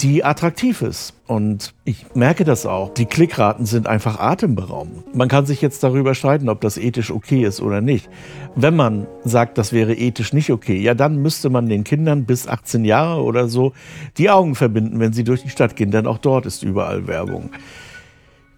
die 0.01 0.25
attraktiv 0.25 0.83
ist. 0.83 1.15
Und 1.27 1.75
ich 1.85 2.07
merke 2.15 2.45
das 2.45 2.67
auch. 2.67 2.95
Die 2.95 3.05
Klickraten 3.05 3.67
sind 3.67 3.87
einfach 3.87 4.19
atemberaubend. 4.19 5.15
Man 5.15 5.29
kann 5.29 5.47
sich 5.47 5.61
jetzt 5.61 5.83
darüber 5.83 6.15
streiten, 6.15 6.49
ob 6.49 6.61
das 6.61 6.79
ethisch 6.79 7.11
okay 7.11 7.45
ist 7.45 7.61
oder 7.61 7.81
nicht. 7.81 8.09
Wenn 8.55 8.77
man 8.77 9.07
sagt, 9.25 9.59
das 9.59 9.73
wäre 9.73 9.95
ethisch 9.95 10.33
nicht 10.33 10.51
okay, 10.51 10.79
ja, 10.79 10.95
dann 10.95 11.21
müsste 11.21 11.51
man 11.51 11.69
den 11.69 11.85
Kindern 11.85 12.25
bis 12.25 12.49
18 12.49 12.85
Jahre 12.85 13.23
oder 13.23 13.49
so 13.49 13.73
die 14.17 14.31
Augen 14.31 14.55
verbinden, 14.55 15.01
wenn 15.01 15.13
sie 15.13 15.25
durch 15.25 15.43
die 15.43 15.51
Stadt 15.51 15.77
gehen, 15.77 15.91
denn 15.91 16.07
auch 16.07 16.19
dort 16.19 16.47
ist 16.47 16.63
überall 16.63 17.07
Werbung. 17.07 17.51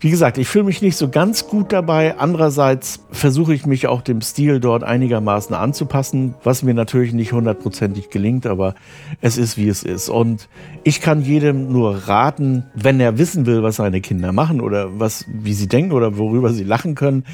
Wie 0.03 0.09
gesagt, 0.09 0.39
ich 0.39 0.49
fühle 0.49 0.65
mich 0.65 0.81
nicht 0.81 0.97
so 0.97 1.11
ganz 1.11 1.47
gut 1.47 1.73
dabei. 1.73 2.17
Andererseits 2.17 3.01
versuche 3.11 3.53
ich 3.53 3.67
mich 3.67 3.87
auch 3.87 4.01
dem 4.01 4.23
Stil 4.23 4.59
dort 4.59 4.83
einigermaßen 4.83 5.55
anzupassen, 5.55 6.35
was 6.43 6.63
mir 6.63 6.73
natürlich 6.73 7.13
nicht 7.13 7.35
hundertprozentig 7.35 8.09
gelingt, 8.09 8.47
aber 8.47 8.75
es 9.21 9.37
ist 9.37 9.59
wie 9.59 9.69
es 9.69 9.83
ist. 9.83 10.09
Und 10.09 10.49
ich 10.85 11.03
kann 11.03 11.21
jedem 11.21 11.71
nur 11.71 12.09
raten, 12.09 12.65
wenn 12.75 12.99
er 12.99 13.19
wissen 13.19 13.45
will, 13.45 13.63
was 13.63 13.77
seine 13.77 14.01
Kinder 14.01 14.33
machen 14.33 14.63
oder 14.63 14.99
was, 14.99 15.27
wie 15.29 15.53
sie 15.53 15.69
denken 15.69 15.93
oder 15.93 16.17
worüber 16.17 16.51
sie 16.55 16.65
lachen 16.65 16.95
können, 16.95 17.25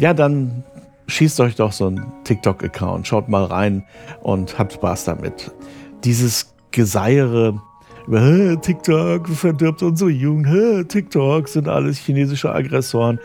ja, 0.00 0.12
dann 0.12 0.64
schießt 1.06 1.38
euch 1.38 1.54
doch 1.54 1.70
so 1.70 1.86
einen 1.86 2.04
TikTok-Account, 2.24 3.06
schaut 3.06 3.28
mal 3.28 3.44
rein 3.44 3.84
und 4.22 4.58
habt 4.58 4.72
Spaß 4.72 5.04
damit. 5.04 5.52
Dieses 6.02 6.52
Geseiere 6.72 7.62
TikTok 8.10 9.28
verdirbt 9.28 9.82
unsere 9.82 10.08
Jugend, 10.08 10.88
TikTok 10.88 11.46
sind 11.46 11.68
alles 11.68 11.98
chinesische 11.98 12.50
Aggressoren. 12.50 13.20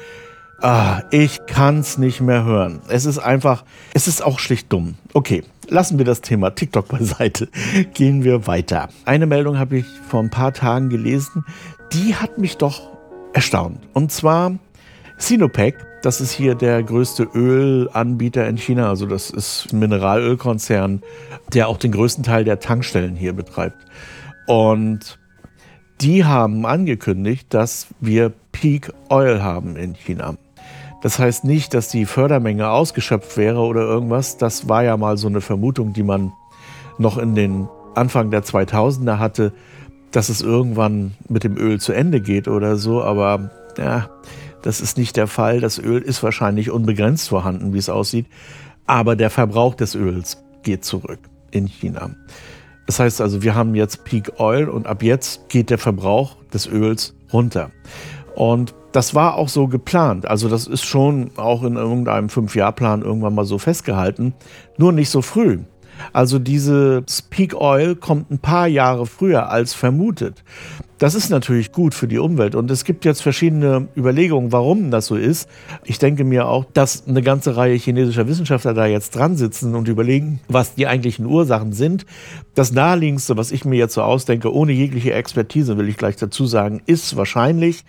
Ah, 0.61 1.03
ich 1.09 1.39
kann's 1.47 1.97
nicht 1.97 2.19
mehr 2.19 2.43
hören. 2.43 2.81
Es 2.89 3.05
ist 3.05 3.17
einfach, 3.17 3.63
es 3.93 4.09
ist 4.09 4.21
auch 4.21 4.39
schlicht 4.39 4.73
dumm. 4.73 4.95
Okay, 5.13 5.43
lassen 5.69 5.99
wir 5.99 6.05
das 6.05 6.19
Thema 6.19 6.49
TikTok 6.49 6.89
beiseite. 6.89 7.47
Gehen 7.93 8.25
wir 8.25 8.45
weiter. 8.45 8.89
Eine 9.05 9.25
Meldung 9.25 9.57
habe 9.57 9.77
ich 9.77 9.85
vor 10.09 10.21
ein 10.21 10.29
paar 10.29 10.51
Tagen 10.51 10.89
gelesen, 10.89 11.45
die 11.93 12.15
hat 12.15 12.37
mich 12.37 12.57
doch 12.57 12.81
erstaunt. 13.31 13.79
Und 13.93 14.11
zwar 14.11 14.57
Sinopec, 15.17 15.75
das 16.01 16.19
ist 16.19 16.33
hier 16.33 16.55
der 16.55 16.83
größte 16.83 17.23
Ölanbieter 17.33 18.45
in 18.49 18.57
China. 18.57 18.89
Also 18.89 19.05
das 19.05 19.29
ist 19.29 19.71
ein 19.71 19.79
Mineralölkonzern, 19.79 21.03
der 21.53 21.69
auch 21.69 21.77
den 21.77 21.93
größten 21.93 22.25
Teil 22.25 22.43
der 22.43 22.59
Tankstellen 22.59 23.15
hier 23.15 23.31
betreibt. 23.31 23.77
Und 24.47 25.19
die 26.01 26.25
haben 26.25 26.65
angekündigt, 26.65 27.53
dass 27.53 27.87
wir 27.99 28.33
Peak 28.51 28.91
Oil 29.09 29.41
haben 29.41 29.75
in 29.75 29.93
China. 29.93 30.35
Das 31.01 31.19
heißt 31.19 31.43
nicht, 31.43 31.73
dass 31.73 31.89
die 31.89 32.05
Fördermenge 32.05 32.69
ausgeschöpft 32.69 33.35
wäre 33.35 33.59
oder 33.59 33.81
irgendwas. 33.81 34.37
Das 34.37 34.69
war 34.69 34.83
ja 34.83 34.95
mal 34.95 35.17
so 35.17 35.27
eine 35.27 35.41
Vermutung, 35.41 35.93
die 35.93 36.03
man 36.03 36.31
noch 36.97 37.17
in 37.17 37.35
den 37.35 37.67
Anfang 37.95 38.31
der 38.31 38.43
2000er 38.43 39.19
hatte, 39.19 39.53
dass 40.11 40.29
es 40.29 40.41
irgendwann 40.41 41.13
mit 41.27 41.43
dem 41.43 41.57
Öl 41.57 41.79
zu 41.79 41.91
Ende 41.91 42.21
geht 42.21 42.47
oder 42.47 42.77
so. 42.77 43.03
Aber 43.03 43.51
ja, 43.77 44.09
das 44.61 44.79
ist 44.79 44.97
nicht 44.97 45.17
der 45.17 45.27
Fall. 45.27 45.59
Das 45.59 45.77
Öl 45.77 46.01
ist 46.01 46.23
wahrscheinlich 46.23 46.71
unbegrenzt 46.71 47.29
vorhanden, 47.29 47.73
wie 47.73 47.79
es 47.79 47.89
aussieht. 47.89 48.27
Aber 48.85 49.15
der 49.15 49.29
Verbrauch 49.29 49.75
des 49.75 49.95
Öls 49.95 50.41
geht 50.63 50.85
zurück 50.85 51.19
in 51.51 51.67
China. 51.67 52.11
Das 52.85 52.99
heißt 52.99 53.21
also, 53.21 53.41
wir 53.43 53.55
haben 53.55 53.75
jetzt 53.75 54.03
Peak 54.03 54.39
Oil 54.39 54.67
und 54.67 54.87
ab 54.87 55.03
jetzt 55.03 55.49
geht 55.49 55.69
der 55.69 55.77
Verbrauch 55.77 56.35
des 56.53 56.67
Öls 56.67 57.15
runter. 57.31 57.71
Und 58.35 58.73
das 58.91 59.15
war 59.15 59.35
auch 59.35 59.49
so 59.49 59.67
geplant. 59.67 60.27
Also 60.27 60.49
das 60.49 60.67
ist 60.67 60.83
schon 60.83 61.31
auch 61.37 61.63
in 61.63 61.75
irgendeinem 61.75 62.29
Fünfjahrplan 62.29 63.01
irgendwann 63.01 63.35
mal 63.35 63.45
so 63.45 63.57
festgehalten, 63.57 64.33
nur 64.77 64.91
nicht 64.91 65.09
so 65.09 65.21
früh. 65.21 65.59
Also 66.11 66.39
dieses 66.39 67.21
Peak 67.21 67.55
Oil 67.55 67.95
kommt 67.95 68.31
ein 68.31 68.39
paar 68.39 68.67
Jahre 68.67 69.05
früher 69.05 69.49
als 69.49 69.73
vermutet. 69.73 70.43
Das 71.03 71.15
ist 71.15 71.29
natürlich 71.29 71.73
gut 71.73 71.93
für 71.93 72.07
die 72.07 72.17
Umwelt 72.17 72.55
und 72.55 72.71
es 72.71 72.85
gibt 72.85 73.03
jetzt 73.03 73.21
verschiedene 73.21 73.89
Überlegungen, 73.97 74.53
warum 74.53 74.89
das 74.89 75.07
so 75.07 75.17
ist. 75.17 75.49
Ich 75.83 75.99
denke 75.99 76.23
mir 76.23 76.47
auch, 76.47 76.63
dass 76.63 77.07
eine 77.07 77.21
ganze 77.21 77.57
Reihe 77.57 77.75
chinesischer 77.75 78.27
Wissenschaftler 78.27 78.73
da 78.73 78.85
jetzt 78.85 79.13
dran 79.13 79.35
sitzen 79.35 79.75
und 79.75 79.89
überlegen, 79.89 80.39
was 80.47 80.75
die 80.75 80.87
eigentlichen 80.87 81.25
Ursachen 81.25 81.73
sind. 81.73 82.05
Das 82.55 82.71
naheliegendste, 82.71 83.35
was 83.35 83.51
ich 83.51 83.65
mir 83.65 83.75
jetzt 83.75 83.95
so 83.95 84.01
ausdenke, 84.01 84.53
ohne 84.53 84.71
jegliche 84.71 85.11
Expertise, 85.13 85.77
will 85.77 85.89
ich 85.89 85.97
gleich 85.97 86.15
dazu 86.15 86.45
sagen, 86.45 86.81
ist 86.85 87.17
wahrscheinlich 87.17 87.83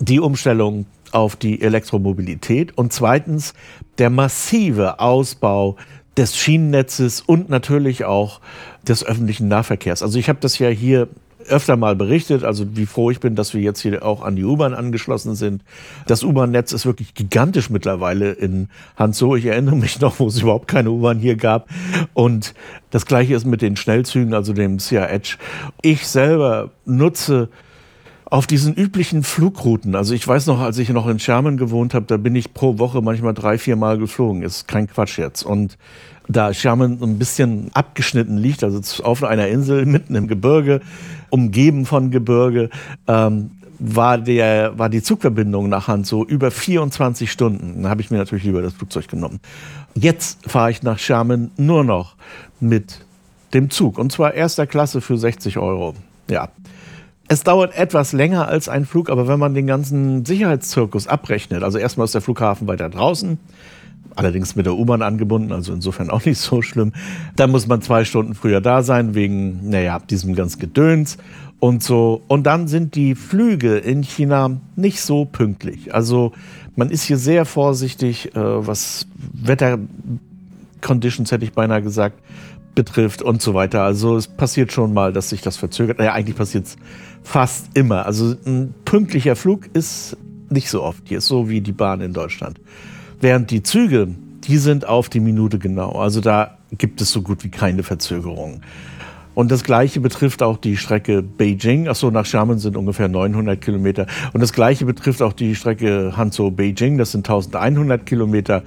die 0.00 0.18
Umstellung 0.18 0.86
auf 1.12 1.36
die 1.36 1.62
Elektromobilität 1.62 2.76
und 2.76 2.92
zweitens 2.92 3.54
der 3.98 4.10
massive 4.10 4.98
Ausbau 4.98 5.76
des 6.16 6.36
Schienennetzes 6.36 7.20
und 7.20 7.48
natürlich 7.48 8.04
auch 8.04 8.40
des 8.86 9.04
öffentlichen 9.04 9.48
Nahverkehrs. 9.48 10.02
Also 10.02 10.18
ich 10.18 10.28
habe 10.28 10.38
das 10.40 10.58
ja 10.58 10.68
hier 10.68 11.08
öfter 11.48 11.76
mal 11.76 11.94
berichtet, 11.94 12.44
also 12.44 12.76
wie 12.76 12.86
froh 12.86 13.10
ich 13.10 13.20
bin, 13.20 13.36
dass 13.36 13.54
wir 13.54 13.60
jetzt 13.60 13.80
hier 13.80 14.04
auch 14.04 14.22
an 14.22 14.36
die 14.36 14.44
U-Bahn 14.44 14.74
angeschlossen 14.74 15.34
sind. 15.34 15.62
Das 16.06 16.24
U-Bahn-Netz 16.24 16.72
ist 16.72 16.86
wirklich 16.86 17.14
gigantisch 17.14 17.70
mittlerweile 17.70 18.32
in 18.32 18.68
Hanzhou. 18.96 19.36
Ich 19.36 19.46
erinnere 19.46 19.76
mich 19.76 20.00
noch, 20.00 20.18
wo 20.18 20.26
es 20.26 20.40
überhaupt 20.40 20.68
keine 20.68 20.90
U-Bahn 20.90 21.18
hier 21.18 21.36
gab. 21.36 21.68
Und 22.14 22.54
das 22.90 23.06
gleiche 23.06 23.34
ist 23.34 23.46
mit 23.46 23.62
den 23.62 23.76
Schnellzügen, 23.76 24.34
also 24.34 24.52
dem 24.52 24.78
Cia 24.78 25.06
Edge. 25.06 25.36
Ich 25.82 26.06
selber 26.06 26.70
nutze 26.84 27.48
auf 28.28 28.46
diesen 28.46 28.74
üblichen 28.74 29.22
Flugrouten. 29.22 29.94
Also 29.94 30.12
ich 30.12 30.26
weiß 30.26 30.46
noch, 30.46 30.60
als 30.60 30.78
ich 30.78 30.88
noch 30.88 31.06
in 31.06 31.18
Sherman 31.18 31.56
gewohnt 31.56 31.94
habe, 31.94 32.06
da 32.06 32.16
bin 32.16 32.34
ich 32.34 32.52
pro 32.52 32.78
Woche 32.78 33.00
manchmal 33.00 33.34
drei, 33.34 33.56
vier 33.56 33.76
Mal 33.76 33.98
geflogen. 33.98 34.42
Ist 34.42 34.66
kein 34.66 34.88
Quatsch 34.88 35.18
jetzt. 35.18 35.44
Und 35.44 35.78
da 36.28 36.52
Sherman 36.52 36.98
ein 37.00 37.18
bisschen 37.18 37.70
abgeschnitten 37.72 38.36
liegt, 38.36 38.64
also 38.64 39.04
auf 39.04 39.22
einer 39.22 39.46
Insel 39.46 39.86
mitten 39.86 40.16
im 40.16 40.26
Gebirge, 40.26 40.80
umgeben 41.30 41.86
von 41.86 42.10
Gebirge, 42.10 42.70
ähm, 43.06 43.50
war, 43.78 44.18
der, 44.18 44.76
war 44.78 44.88
die 44.88 45.02
Zugverbindung 45.02 45.68
nach 45.68 45.86
Hand 45.86 46.06
so 46.06 46.24
über 46.24 46.50
24 46.50 47.30
Stunden. 47.30 47.82
Da 47.82 47.90
habe 47.90 48.00
ich 48.00 48.10
mir 48.10 48.16
natürlich 48.16 48.44
lieber 48.44 48.62
das 48.62 48.72
Flugzeug 48.72 49.06
genommen. 49.06 49.38
Jetzt 49.94 50.50
fahre 50.50 50.70
ich 50.70 50.82
nach 50.82 50.98
Sherman 50.98 51.50
nur 51.56 51.84
noch 51.84 52.16
mit 52.58 53.04
dem 53.54 53.70
Zug. 53.70 53.98
Und 53.98 54.10
zwar 54.10 54.34
erster 54.34 54.66
Klasse 54.66 55.00
für 55.00 55.18
60 55.18 55.58
Euro. 55.58 55.94
Ja, 56.28 56.48
es 57.28 57.42
dauert 57.42 57.76
etwas 57.76 58.12
länger 58.12 58.48
als 58.48 58.68
ein 58.68 58.86
Flug, 58.86 59.10
aber 59.10 59.28
wenn 59.28 59.38
man 59.38 59.54
den 59.54 59.66
ganzen 59.66 60.24
Sicherheitszirkus 60.24 61.08
abrechnet, 61.08 61.62
also 61.62 61.78
erstmal 61.78 62.04
ist 62.04 62.14
der 62.14 62.20
Flughafen 62.20 62.68
weiter 62.68 62.88
draußen, 62.88 63.38
allerdings 64.14 64.56
mit 64.56 64.66
der 64.66 64.74
U-Bahn 64.74 65.02
angebunden, 65.02 65.52
also 65.52 65.72
insofern 65.72 66.10
auch 66.10 66.24
nicht 66.24 66.38
so 66.38 66.62
schlimm. 66.62 66.92
Dann 67.36 67.50
muss 67.50 67.66
man 67.66 67.82
zwei 67.82 68.04
Stunden 68.04 68.34
früher 68.34 68.60
da 68.60 68.82
sein, 68.82 69.14
wegen, 69.14 69.70
naja, 69.70 69.98
diesem 69.98 70.34
ganzen 70.34 70.60
Gedöns 70.60 71.18
und 71.58 71.82
so. 71.82 72.22
Und 72.28 72.44
dann 72.44 72.68
sind 72.68 72.94
die 72.94 73.14
Flüge 73.14 73.76
in 73.76 74.02
China 74.02 74.60
nicht 74.76 75.00
so 75.00 75.24
pünktlich. 75.24 75.94
Also 75.94 76.32
man 76.76 76.90
ist 76.90 77.04
hier 77.04 77.18
sehr 77.18 77.44
vorsichtig, 77.44 78.34
äh, 78.34 78.40
was 78.40 79.06
Wetterconditions, 79.16 81.32
hätte 81.32 81.44
ich 81.44 81.52
beinahe 81.52 81.82
gesagt, 81.82 82.20
betrifft 82.76 83.22
und 83.22 83.42
so 83.42 83.54
weiter. 83.54 83.82
Also 83.82 84.16
es 84.16 84.28
passiert 84.28 84.70
schon 84.70 84.94
mal, 84.94 85.12
dass 85.12 85.30
sich 85.30 85.40
das 85.40 85.56
verzögert. 85.56 85.98
Naja, 85.98 86.12
eigentlich 86.12 86.36
passiert 86.36 86.66
es 86.66 86.76
fast 87.24 87.70
immer. 87.74 88.06
Also 88.06 88.36
ein 88.46 88.72
pünktlicher 88.84 89.34
Flug 89.34 89.68
ist 89.72 90.16
nicht 90.48 90.70
so 90.70 90.84
oft 90.84 91.02
hier, 91.08 91.20
so 91.20 91.48
wie 91.48 91.60
die 91.60 91.72
Bahn 91.72 92.00
in 92.00 92.12
Deutschland. 92.12 92.60
Während 93.20 93.50
die 93.50 93.64
Züge, 93.64 94.14
die 94.44 94.58
sind 94.58 94.86
auf 94.86 95.08
die 95.08 95.18
Minute 95.18 95.58
genau. 95.58 95.92
Also 95.92 96.20
da 96.20 96.58
gibt 96.70 97.00
es 97.00 97.10
so 97.10 97.22
gut 97.22 97.42
wie 97.42 97.48
keine 97.48 97.82
Verzögerungen. 97.82 98.62
Und 99.34 99.50
das 99.50 99.64
Gleiche 99.64 100.00
betrifft 100.00 100.42
auch 100.42 100.56
die 100.56 100.76
Strecke 100.76 101.22
Beijing. 101.22 101.88
Achso, 101.88 102.10
nach 102.10 102.24
Xiamen 102.24 102.58
sind 102.58 102.76
ungefähr 102.76 103.08
900 103.08 103.60
Kilometer. 103.60 104.06
Und 104.32 104.40
das 104.40 104.52
Gleiche 104.52 104.86
betrifft 104.86 105.20
auch 105.20 105.34
die 105.34 105.54
Strecke 105.54 106.14
Hanzhou-Beijing. 106.16 106.96
Das 106.96 107.12
sind 107.12 107.28
1100 107.28 108.06
Kilometer. 108.06 108.62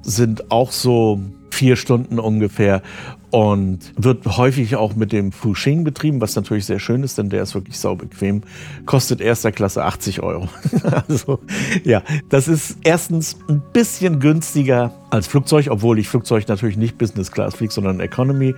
Sind 0.00 0.50
auch 0.50 0.72
so 0.72 1.20
vier 1.54 1.76
Stunden 1.76 2.18
ungefähr 2.18 2.82
und 3.30 3.78
wird 3.96 4.26
häufig 4.36 4.76
auch 4.76 4.94
mit 4.94 5.12
dem 5.12 5.32
Fuxing 5.32 5.82
betrieben, 5.82 6.20
was 6.20 6.36
natürlich 6.36 6.66
sehr 6.66 6.78
schön 6.78 7.02
ist, 7.02 7.18
denn 7.18 7.30
der 7.30 7.42
ist 7.42 7.54
wirklich 7.54 7.78
sau 7.78 7.94
bequem. 7.94 8.42
Kostet 8.86 9.20
erster 9.20 9.50
Klasse 9.50 9.84
80 9.84 10.22
Euro. 10.22 10.48
also 11.08 11.40
ja, 11.84 12.02
das 12.28 12.48
ist 12.48 12.76
erstens 12.84 13.36
ein 13.48 13.62
bisschen 13.72 14.20
günstiger 14.20 14.92
als 15.10 15.26
Flugzeug, 15.26 15.68
obwohl 15.70 15.98
ich 15.98 16.08
Flugzeug 16.08 16.46
natürlich 16.48 16.76
nicht 16.76 16.98
Business 16.98 17.32
Class 17.32 17.54
fliege, 17.54 17.72
sondern 17.72 18.00
Economy. 18.00 18.54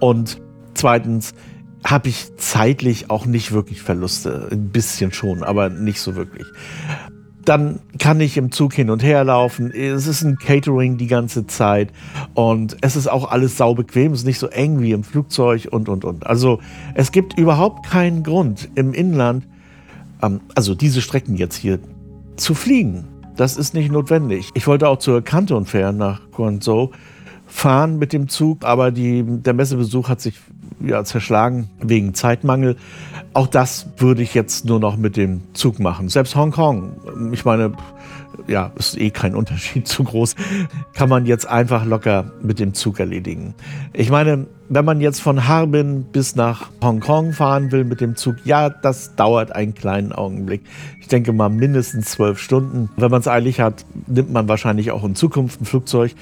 Und 0.00 0.40
zweitens 0.74 1.34
habe 1.84 2.08
ich 2.08 2.34
zeitlich 2.36 3.10
auch 3.10 3.26
nicht 3.26 3.52
wirklich 3.52 3.82
Verluste. 3.82 4.48
Ein 4.50 4.70
bisschen 4.70 5.12
schon, 5.12 5.42
aber 5.42 5.68
nicht 5.68 6.00
so 6.00 6.16
wirklich 6.16 6.46
dann 7.46 7.80
kann 7.98 8.20
ich 8.20 8.36
im 8.36 8.50
Zug 8.50 8.74
hin 8.74 8.90
und 8.90 9.02
her 9.02 9.24
laufen. 9.24 9.70
Es 9.70 10.06
ist 10.06 10.22
ein 10.22 10.36
Catering 10.36 10.98
die 10.98 11.06
ganze 11.06 11.46
Zeit 11.46 11.90
und 12.34 12.76
es 12.80 12.96
ist 12.96 13.06
auch 13.06 13.30
alles 13.30 13.56
sau 13.56 13.74
bequem. 13.74 14.12
Es 14.12 14.20
ist 14.20 14.26
nicht 14.26 14.40
so 14.40 14.48
eng 14.48 14.80
wie 14.80 14.92
im 14.92 15.04
Flugzeug 15.04 15.68
und, 15.70 15.88
und, 15.88 16.04
und. 16.04 16.26
Also 16.26 16.60
es 16.94 17.12
gibt 17.12 17.38
überhaupt 17.38 17.86
keinen 17.86 18.24
Grund 18.24 18.68
im 18.74 18.92
Inland, 18.92 19.46
ähm, 20.22 20.40
also 20.54 20.74
diese 20.74 21.00
Strecken 21.00 21.36
jetzt 21.36 21.56
hier 21.56 21.78
zu 22.36 22.54
fliegen. 22.54 23.04
Das 23.36 23.56
ist 23.56 23.74
nicht 23.74 23.92
notwendig. 23.92 24.50
Ich 24.54 24.66
wollte 24.66 24.88
auch 24.88 24.98
zur 24.98 25.22
Canton 25.22 25.66
Fair 25.66 25.92
nach 25.92 26.20
Guangzhou 26.32 26.90
fahren 27.46 27.98
mit 27.98 28.12
dem 28.12 28.28
Zug, 28.28 28.64
aber 28.64 28.90
die, 28.90 29.22
der 29.24 29.54
Messebesuch 29.54 30.08
hat 30.08 30.20
sich 30.20 30.34
ja, 30.80 31.04
zerschlagen 31.04 31.68
wegen 31.80 32.14
Zeitmangel. 32.14 32.76
Auch 33.32 33.46
das 33.46 33.86
würde 33.98 34.22
ich 34.22 34.34
jetzt 34.34 34.64
nur 34.64 34.80
noch 34.80 34.96
mit 34.96 35.16
dem 35.16 35.42
Zug 35.52 35.78
machen. 35.78 36.08
Selbst 36.08 36.36
Hongkong, 36.36 37.32
ich 37.32 37.44
meine, 37.44 37.72
ja, 38.46 38.72
ist 38.76 38.98
eh 38.98 39.10
kein 39.10 39.34
Unterschied 39.36 39.88
zu 39.88 40.04
groß, 40.04 40.34
kann 40.94 41.08
man 41.08 41.26
jetzt 41.26 41.48
einfach 41.48 41.84
locker 41.84 42.32
mit 42.42 42.58
dem 42.58 42.74
Zug 42.74 43.00
erledigen. 43.00 43.54
Ich 43.92 44.10
meine, 44.10 44.46
wenn 44.68 44.84
man 44.84 45.00
jetzt 45.00 45.20
von 45.20 45.46
Harbin 45.46 46.04
bis 46.04 46.34
nach 46.34 46.70
Hongkong 46.82 47.32
fahren 47.32 47.72
will 47.72 47.84
mit 47.84 48.00
dem 48.00 48.16
Zug, 48.16 48.36
ja, 48.44 48.68
das 48.68 49.14
dauert 49.16 49.52
einen 49.52 49.74
kleinen 49.74 50.12
Augenblick. 50.12 50.62
Ich 51.00 51.08
denke 51.08 51.32
mal 51.32 51.48
mindestens 51.48 52.10
zwölf 52.10 52.38
Stunden. 52.38 52.90
Wenn 52.96 53.10
man 53.10 53.20
es 53.20 53.28
eilig 53.28 53.60
hat, 53.60 53.84
nimmt 54.06 54.32
man 54.32 54.48
wahrscheinlich 54.48 54.90
auch 54.90 55.04
in 55.04 55.14
Zukunft 55.14 55.60
ein 55.60 55.66
Flugzeug 55.66 56.14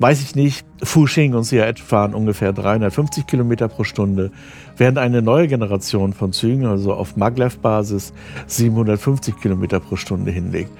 weiß 0.00 0.22
ich 0.22 0.34
nicht, 0.34 0.64
Fuxing 0.82 1.34
und 1.34 1.44
Sia 1.44 1.64
Edge 1.66 1.82
fahren 1.82 2.14
ungefähr 2.14 2.52
350 2.52 3.26
Kilometer 3.26 3.68
pro 3.68 3.84
Stunde, 3.84 4.30
während 4.76 4.98
eine 4.98 5.22
neue 5.22 5.48
Generation 5.48 6.12
von 6.12 6.32
Zügen, 6.32 6.66
also 6.66 6.94
auf 6.94 7.16
Maglev-Basis, 7.16 8.12
750 8.46 9.40
Kilometer 9.40 9.80
pro 9.80 9.96
Stunde 9.96 10.30
hinlegt. 10.30 10.70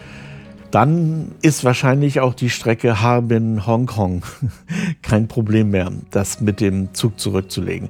dann 0.70 1.32
ist 1.40 1.64
wahrscheinlich 1.64 2.20
auch 2.20 2.34
die 2.34 2.50
Strecke 2.50 3.00
Harbin-Hongkong 3.00 4.22
kein 5.02 5.26
Problem 5.26 5.70
mehr, 5.70 5.90
das 6.10 6.40
mit 6.40 6.60
dem 6.60 6.92
Zug 6.92 7.18
zurückzulegen. 7.18 7.88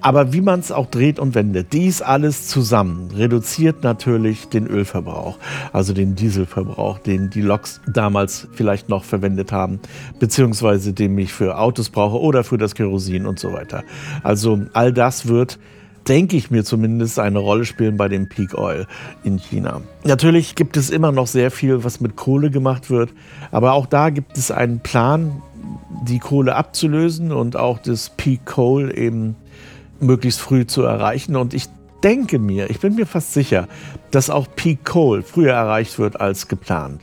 Aber 0.00 0.32
wie 0.32 0.40
man 0.40 0.60
es 0.60 0.72
auch 0.72 0.86
dreht 0.86 1.18
und 1.18 1.34
wendet, 1.34 1.72
dies 1.72 2.02
alles 2.02 2.48
zusammen 2.48 3.10
reduziert 3.14 3.82
natürlich 3.82 4.48
den 4.48 4.66
Ölverbrauch, 4.66 5.38
also 5.72 5.92
den 5.92 6.14
Dieselverbrauch, 6.14 6.98
den 6.98 7.30
die 7.30 7.42
Loks 7.42 7.80
damals 7.86 8.48
vielleicht 8.52 8.88
noch 8.88 9.04
verwendet 9.04 9.52
haben, 9.52 9.80
beziehungsweise 10.18 10.92
den 10.92 11.16
ich 11.18 11.32
für 11.32 11.58
Autos 11.58 11.90
brauche 11.90 12.20
oder 12.20 12.44
für 12.44 12.58
das 12.58 12.74
Kerosin 12.74 13.26
und 13.26 13.38
so 13.38 13.52
weiter. 13.52 13.84
Also 14.22 14.60
all 14.72 14.92
das 14.92 15.28
wird 15.28 15.58
denke 16.08 16.36
ich 16.36 16.50
mir 16.50 16.64
zumindest, 16.64 17.18
eine 17.18 17.38
Rolle 17.38 17.64
spielen 17.64 17.96
bei 17.96 18.08
dem 18.08 18.28
Peak 18.28 18.56
Oil 18.56 18.86
in 19.22 19.38
China. 19.38 19.82
Natürlich 20.04 20.54
gibt 20.54 20.76
es 20.76 20.90
immer 20.90 21.12
noch 21.12 21.26
sehr 21.26 21.50
viel, 21.50 21.84
was 21.84 22.00
mit 22.00 22.16
Kohle 22.16 22.50
gemacht 22.50 22.90
wird, 22.90 23.10
aber 23.50 23.74
auch 23.74 23.86
da 23.86 24.10
gibt 24.10 24.36
es 24.36 24.50
einen 24.50 24.80
Plan, 24.80 25.42
die 26.08 26.18
Kohle 26.18 26.56
abzulösen 26.56 27.32
und 27.32 27.56
auch 27.56 27.78
das 27.78 28.10
Peak 28.16 28.46
Coal 28.46 28.96
eben 28.96 29.36
möglichst 30.00 30.40
früh 30.40 30.66
zu 30.66 30.82
erreichen. 30.82 31.36
Und 31.36 31.54
ich 31.54 31.66
denke 32.02 32.38
mir, 32.38 32.70
ich 32.70 32.80
bin 32.80 32.94
mir 32.94 33.06
fast 33.06 33.32
sicher, 33.32 33.68
dass 34.10 34.30
auch 34.30 34.46
Peak 34.56 34.84
Coal 34.84 35.22
früher 35.22 35.52
erreicht 35.52 35.98
wird 35.98 36.20
als 36.20 36.48
geplant. 36.48 37.02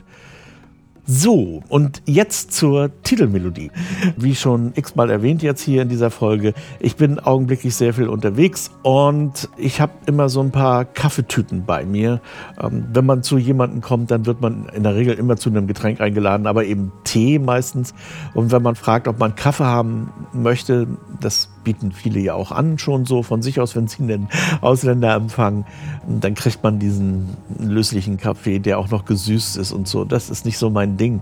So, 1.09 1.63
und 1.69 2.01
jetzt 2.05 2.51
zur 2.51 2.91
Titelmelodie. 3.03 3.71
Wie 4.17 4.35
schon 4.35 4.73
x-mal 4.75 5.09
erwähnt 5.09 5.41
jetzt 5.41 5.61
hier 5.61 5.81
in 5.81 5.87
dieser 5.87 6.11
Folge, 6.11 6.53
ich 6.81 6.97
bin 6.97 7.17
augenblicklich 7.17 7.77
sehr 7.77 7.93
viel 7.93 8.09
unterwegs 8.09 8.71
und 8.83 9.47
ich 9.55 9.79
habe 9.79 9.93
immer 10.05 10.27
so 10.27 10.41
ein 10.41 10.51
paar 10.51 10.83
Kaffeetüten 10.83 11.63
bei 11.65 11.85
mir. 11.85 12.19
Ähm, 12.61 12.87
wenn 12.91 13.05
man 13.05 13.23
zu 13.23 13.37
jemandem 13.37 13.79
kommt, 13.79 14.11
dann 14.11 14.25
wird 14.25 14.41
man 14.41 14.67
in 14.75 14.83
der 14.83 14.95
Regel 14.95 15.13
immer 15.13 15.37
zu 15.37 15.49
einem 15.49 15.65
Getränk 15.65 16.01
eingeladen, 16.01 16.45
aber 16.45 16.65
eben 16.65 16.91
Tee 17.05 17.39
meistens. 17.39 17.93
Und 18.33 18.51
wenn 18.51 18.61
man 18.61 18.75
fragt, 18.75 19.07
ob 19.07 19.17
man 19.17 19.33
Kaffee 19.33 19.63
haben 19.63 20.11
möchte, 20.33 20.87
das 21.19 21.49
bieten 21.63 21.91
viele 21.91 22.19
ja 22.19 22.33
auch 22.33 22.51
an, 22.51 22.77
schon 22.77 23.05
so 23.05 23.23
von 23.23 23.41
sich 23.41 23.59
aus, 23.59 23.75
wenn 23.75 23.87
sie 23.87 24.03
einen 24.03 24.29
Ausländer 24.61 25.15
empfangen, 25.15 25.65
dann 26.07 26.33
kriegt 26.33 26.63
man 26.63 26.79
diesen 26.79 27.37
löslichen 27.59 28.17
Kaffee, 28.17 28.59
der 28.59 28.79
auch 28.79 28.89
noch 28.89 29.05
gesüßt 29.05 29.57
ist 29.57 29.71
und 29.71 29.87
so. 29.87 30.05
Das 30.05 30.29
ist 30.29 30.45
nicht 30.45 30.57
so 30.57 30.69
mein 30.69 30.97
Ding. 30.97 31.21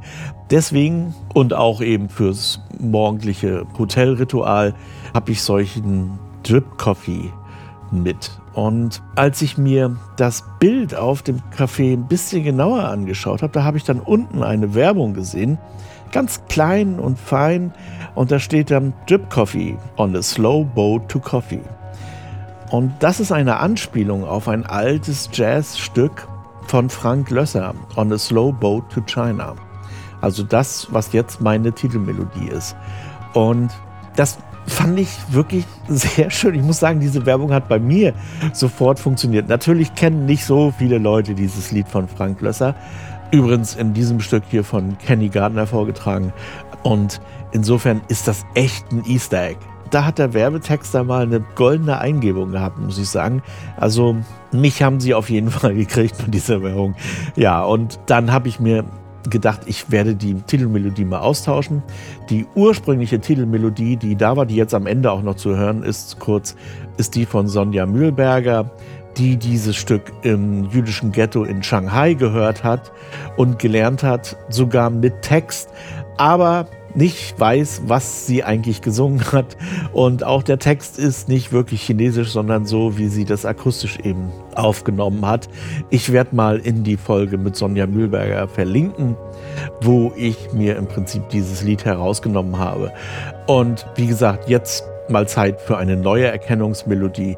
Deswegen 0.51 1.15
und 1.33 1.53
auch 1.53 1.81
eben 1.81 2.09
fürs 2.09 2.61
morgendliche 2.79 3.65
Hotelritual 3.77 4.73
habe 5.13 5.31
ich 5.31 5.41
solchen 5.41 6.19
Drip 6.43 6.77
Coffee 6.77 7.31
mit. 7.91 8.31
Und 8.53 9.01
als 9.15 9.41
ich 9.41 9.57
mir 9.57 9.97
das 10.15 10.43
Bild 10.59 10.95
auf 10.95 11.21
dem 11.21 11.41
Café 11.55 11.93
ein 11.93 12.07
bisschen 12.07 12.43
genauer 12.43 12.85
angeschaut 12.85 13.41
habe, 13.41 13.51
da 13.51 13.63
habe 13.63 13.77
ich 13.77 13.83
dann 13.83 13.99
unten 13.99 14.43
eine 14.43 14.73
Werbung 14.73 15.13
gesehen, 15.13 15.57
ganz 16.15 16.39
klein 16.47 16.97
und 16.97 17.19
fein, 17.19 17.73
und 18.15 18.31
da 18.31 18.39
steht 18.39 18.71
dann 18.71 18.93
Drip 19.05 19.29
Coffee 19.29 19.77
on 19.97 20.15
a 20.15 20.21
slow 20.21 20.63
boat 20.63 21.09
to 21.09 21.19
coffee. 21.19 21.59
Und 22.71 22.93
das 22.99 23.19
ist 23.19 23.33
eine 23.33 23.57
Anspielung 23.57 24.23
auf 24.23 24.47
ein 24.47 24.65
altes 24.65 25.29
Jazzstück 25.33 26.25
von 26.67 26.89
Frank 26.89 27.31
Lösser, 27.31 27.75
On 27.97 28.13
a 28.13 28.17
Slow 28.17 28.53
Boat 28.53 28.89
to 28.89 29.01
China. 29.01 29.55
Also 30.21 30.43
das, 30.43 30.87
was 30.89 31.11
jetzt 31.11 31.41
meine 31.41 31.73
Titelmelodie 31.73 32.47
ist. 32.47 32.77
Und 33.33 33.71
das 34.15 34.37
fand 34.67 34.97
ich 34.97 35.09
wirklich 35.31 35.65
sehr 35.89 36.31
schön. 36.31 36.55
Ich 36.55 36.63
muss 36.63 36.79
sagen, 36.79 37.01
diese 37.01 37.25
Werbung 37.25 37.51
hat 37.51 37.67
bei 37.67 37.77
mir 37.77 38.13
sofort 38.53 38.99
funktioniert. 38.99 39.49
Natürlich 39.49 39.93
kennen 39.95 40.25
nicht 40.25 40.45
so 40.45 40.73
viele 40.77 40.97
Leute 40.97 41.35
dieses 41.35 41.71
Lied 41.71 41.89
von 41.89 42.07
Frank 42.07 42.39
Lösser. 42.39 42.73
Übrigens 43.35 43.75
in 43.75 43.93
diesem 43.93 44.21
Stück 44.21 44.43
hier 44.49 44.63
von 44.63 44.97
Kenny 44.97 45.27
Gardner 45.27 45.67
vorgetragen. 45.67 46.31
Und 46.83 47.19
insofern 47.51 47.99
ist 48.07 48.29
das 48.29 48.45
echt 48.53 48.89
ein 48.93 49.03
Easter 49.05 49.47
Egg. 49.47 49.59
Da 49.91 50.05
hat 50.05 50.19
der 50.19 50.33
Werbetexter 50.33 51.03
mal 51.03 51.23
eine 51.23 51.43
goldene 51.55 51.99
Eingebung 51.99 52.53
gehabt, 52.53 52.79
muss 52.79 52.97
ich 52.97 53.09
sagen. 53.09 53.43
Also 53.75 54.15
mich 54.53 54.81
haben 54.81 55.01
sie 55.01 55.13
auf 55.13 55.29
jeden 55.29 55.51
Fall 55.51 55.75
gekriegt 55.75 56.15
mit 56.21 56.33
dieser 56.33 56.63
Werbung. 56.63 56.95
Ja, 57.35 57.61
und 57.61 57.99
dann 58.05 58.31
habe 58.31 58.47
ich 58.47 58.61
mir 58.61 58.85
gedacht, 59.29 59.61
ich 59.65 59.91
werde 59.91 60.15
die 60.15 60.35
Titelmelodie 60.35 61.03
mal 61.03 61.19
austauschen. 61.19 61.83
Die 62.29 62.45
ursprüngliche 62.55 63.19
Titelmelodie, 63.19 63.97
die 63.97 64.15
da 64.15 64.37
war, 64.37 64.45
die 64.45 64.55
jetzt 64.55 64.73
am 64.73 64.87
Ende 64.87 65.11
auch 65.11 65.23
noch 65.23 65.35
zu 65.35 65.57
hören 65.57 65.83
ist, 65.83 66.19
kurz, 66.19 66.55
ist 66.95 67.15
die 67.15 67.25
von 67.25 67.49
Sonja 67.49 67.85
Mühlberger, 67.85 68.71
die 69.17 69.37
dieses 69.37 69.75
Stück 69.75 70.11
im 70.23 70.69
jüdischen 70.69 71.11
Ghetto 71.11 71.43
in 71.43 71.63
Shanghai 71.63 72.13
gehört 72.13 72.63
hat 72.63 72.91
und 73.37 73.59
gelernt 73.59 74.03
hat, 74.03 74.37
sogar 74.49 74.89
mit 74.89 75.21
Text. 75.21 75.69
Aber 76.17 76.67
nicht 76.95 77.37
weiß, 77.39 77.83
was 77.87 78.25
sie 78.25 78.43
eigentlich 78.43 78.81
gesungen 78.81 79.31
hat. 79.31 79.57
Und 79.93 80.23
auch 80.23 80.43
der 80.43 80.59
Text 80.59 80.97
ist 80.97 81.27
nicht 81.27 81.51
wirklich 81.51 81.81
chinesisch, 81.81 82.29
sondern 82.29 82.65
so, 82.65 82.97
wie 82.97 83.07
sie 83.07 83.25
das 83.25 83.45
akustisch 83.45 83.99
eben 83.99 84.31
aufgenommen 84.55 85.25
hat. 85.25 85.49
Ich 85.89 86.11
werde 86.11 86.35
mal 86.35 86.57
in 86.57 86.83
die 86.83 86.97
Folge 86.97 87.37
mit 87.37 87.55
Sonja 87.55 87.85
Mühlberger 87.85 88.47
verlinken, 88.47 89.17
wo 89.81 90.13
ich 90.15 90.53
mir 90.53 90.77
im 90.77 90.87
Prinzip 90.87 91.27
dieses 91.29 91.61
Lied 91.63 91.85
herausgenommen 91.85 92.57
habe. 92.57 92.93
Und 93.47 93.85
wie 93.95 94.07
gesagt, 94.07 94.49
jetzt 94.49 94.85
mal 95.09 95.27
Zeit 95.27 95.61
für 95.61 95.77
eine 95.77 95.97
neue 95.97 96.27
Erkennungsmelodie. 96.27 97.37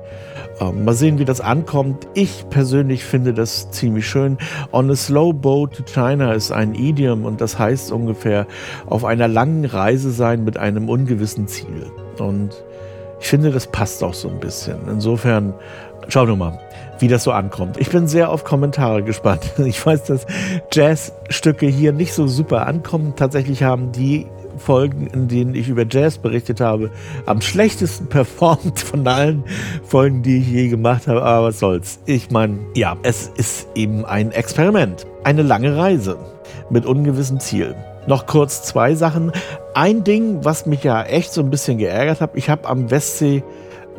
Ähm, 0.59 0.85
mal 0.85 0.93
sehen, 0.93 1.19
wie 1.19 1.25
das 1.25 1.41
ankommt. 1.41 2.07
Ich 2.13 2.49
persönlich 2.49 3.03
finde 3.03 3.33
das 3.33 3.69
ziemlich 3.71 4.07
schön. 4.07 4.37
On 4.71 4.89
a 4.89 4.95
slow 4.95 5.33
boat 5.33 5.75
to 5.75 5.83
China 5.83 6.33
ist 6.33 6.51
ein 6.51 6.73
Idiom 6.73 7.25
und 7.25 7.41
das 7.41 7.59
heißt 7.59 7.91
ungefähr 7.91 8.47
auf 8.87 9.05
einer 9.05 9.27
langen 9.27 9.65
Reise 9.65 10.11
sein 10.11 10.43
mit 10.43 10.57
einem 10.57 10.89
ungewissen 10.89 11.47
Ziel. 11.47 11.91
Und 12.17 12.63
ich 13.19 13.27
finde, 13.27 13.51
das 13.51 13.67
passt 13.67 14.03
auch 14.03 14.13
so 14.13 14.29
ein 14.29 14.39
bisschen. 14.39 14.77
Insofern, 14.89 15.53
schauen 16.07 16.27
wir 16.27 16.35
mal, 16.35 16.59
wie 16.99 17.07
das 17.07 17.23
so 17.23 17.31
ankommt. 17.31 17.77
Ich 17.79 17.89
bin 17.89 18.07
sehr 18.07 18.29
auf 18.29 18.43
Kommentare 18.43 19.03
gespannt. 19.03 19.53
Ich 19.65 19.83
weiß, 19.85 20.05
dass 20.05 20.25
Jazzstücke 20.71 21.67
hier 21.67 21.93
nicht 21.93 22.13
so 22.13 22.27
super 22.27 22.67
ankommen. 22.67 23.13
Tatsächlich 23.15 23.63
haben 23.63 23.91
die 23.91 24.27
Folgen, 24.59 25.07
in 25.07 25.27
denen 25.27 25.55
ich 25.55 25.69
über 25.69 25.85
Jazz 25.89 26.17
berichtet 26.17 26.61
habe, 26.61 26.91
am 27.25 27.41
schlechtesten 27.41 28.07
performt 28.09 28.79
von 28.79 29.07
allen 29.07 29.43
Folgen, 29.83 30.23
die 30.23 30.37
ich 30.37 30.47
je 30.47 30.67
gemacht 30.69 31.07
habe. 31.07 31.23
Aber 31.23 31.47
was 31.47 31.59
soll's. 31.59 31.99
Ich 32.05 32.31
meine, 32.31 32.59
ja, 32.75 32.97
es 33.03 33.31
ist 33.35 33.67
eben 33.75 34.05
ein 34.05 34.31
Experiment. 34.31 35.05
Eine 35.23 35.41
lange 35.41 35.75
Reise 35.75 36.17
mit 36.69 36.85
ungewissem 36.85 37.39
Ziel. 37.39 37.75
Noch 38.07 38.25
kurz 38.25 38.63
zwei 38.63 38.95
Sachen. 38.95 39.31
Ein 39.73 40.03
Ding, 40.03 40.43
was 40.43 40.65
mich 40.65 40.83
ja 40.83 41.03
echt 41.03 41.33
so 41.33 41.41
ein 41.41 41.49
bisschen 41.49 41.77
geärgert 41.77 42.21
hat. 42.21 42.31
Ich 42.35 42.49
habe 42.49 42.67
am 42.67 42.89
Westsee 42.89 43.43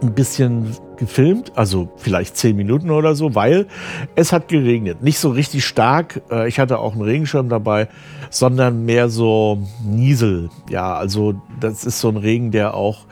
ein 0.00 0.14
bisschen 0.14 0.74
gefilmt, 0.98 1.52
also 1.56 1.88
vielleicht 1.96 2.36
zehn 2.36 2.56
Minuten 2.56 2.90
oder 2.90 3.14
so, 3.14 3.34
weil 3.34 3.66
es 4.14 4.32
hat 4.32 4.48
geregnet. 4.48 5.02
Nicht 5.02 5.18
so 5.18 5.30
richtig 5.30 5.64
stark, 5.64 6.22
äh, 6.30 6.48
ich 6.48 6.58
hatte 6.60 6.78
auch 6.78 6.92
einen 6.92 7.02
Regenschirm 7.02 7.48
dabei, 7.48 7.88
sondern 8.30 8.84
mehr 8.84 9.08
so 9.08 9.66
Niesel. 9.84 10.50
Ja, 10.68 10.94
also 10.94 11.40
das 11.60 11.84
ist 11.84 12.00
so 12.00 12.08
ein 12.08 12.16
Regen, 12.16 12.50
der 12.50 12.74
auch 12.74 13.06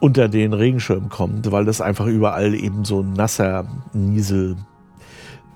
unter 0.00 0.28
den 0.28 0.52
Regenschirm 0.52 1.08
kommt, 1.08 1.50
weil 1.50 1.64
das 1.64 1.80
einfach 1.80 2.06
überall 2.06 2.54
eben 2.54 2.84
so 2.84 3.02
nasser 3.02 3.66
Niesel 3.92 4.56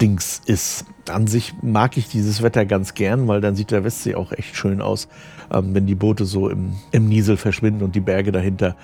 Dings 0.00 0.40
ist. 0.46 0.86
An 1.08 1.26
sich 1.26 1.54
mag 1.62 1.96
ich 1.96 2.08
dieses 2.08 2.42
Wetter 2.42 2.64
ganz 2.64 2.94
gern, 2.94 3.26
weil 3.28 3.40
dann 3.40 3.56
sieht 3.56 3.70
der 3.70 3.84
Westsee 3.84 4.14
auch 4.14 4.32
echt 4.32 4.56
schön 4.56 4.80
aus 4.80 5.08
ähm, 5.52 5.74
wenn 5.74 5.86
die 5.86 5.94
Boote 5.94 6.24
so 6.24 6.48
im, 6.48 6.72
im 6.90 7.08
Niesel 7.08 7.36
verschwinden 7.36 7.82
und 7.82 7.94
die 7.94 8.00
Berge 8.00 8.32
dahinter. 8.32 8.76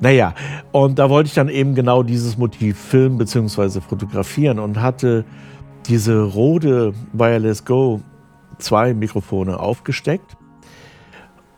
Naja, 0.00 0.34
und 0.72 0.98
da 0.98 1.10
wollte 1.10 1.28
ich 1.28 1.34
dann 1.34 1.48
eben 1.48 1.74
genau 1.74 2.02
dieses 2.02 2.36
Motiv 2.36 2.78
filmen 2.78 3.18
bzw. 3.18 3.80
fotografieren 3.80 4.58
und 4.58 4.80
hatte 4.80 5.24
diese 5.86 6.22
Rode 6.22 6.94
Wireless 7.12 7.64
Go 7.64 8.00
zwei 8.58 8.94
Mikrofone 8.94 9.58
aufgesteckt 9.58 10.36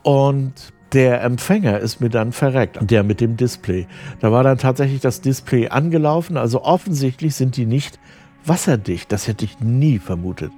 und 0.03 0.73
der 0.93 1.23
Empfänger 1.23 1.79
ist 1.79 1.99
mir 1.99 2.09
dann 2.09 2.31
verreckt, 2.31 2.79
der 2.79 3.03
mit 3.03 3.19
dem 3.19 3.37
Display. 3.37 3.87
Da 4.21 4.31
war 4.31 4.43
dann 4.43 4.57
tatsächlich 4.57 5.01
das 5.01 5.19
Display 5.19 5.67
angelaufen, 5.67 6.37
also 6.37 6.63
offensichtlich 6.63 7.35
sind 7.35 7.57
die 7.57 7.65
nicht 7.65 7.99
wasserdicht. 8.45 9.11
Das 9.11 9.27
hätte 9.27 9.45
ich 9.45 9.59
nie 9.59 9.99
vermutet. 9.99 10.51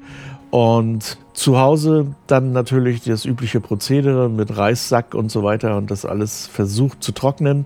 Und 0.50 1.18
zu 1.34 1.60
Hause 1.60 2.16
dann 2.26 2.52
natürlich 2.52 3.04
das 3.04 3.26
übliche 3.26 3.60
Prozedere 3.60 4.30
mit 4.30 4.58
Reissack 4.58 5.14
und 5.14 5.30
so 5.30 5.44
weiter 5.44 5.78
und 5.78 5.92
das 5.92 6.06
alles 6.06 6.48
versucht 6.48 7.04
zu 7.04 7.12
trocknen. 7.12 7.66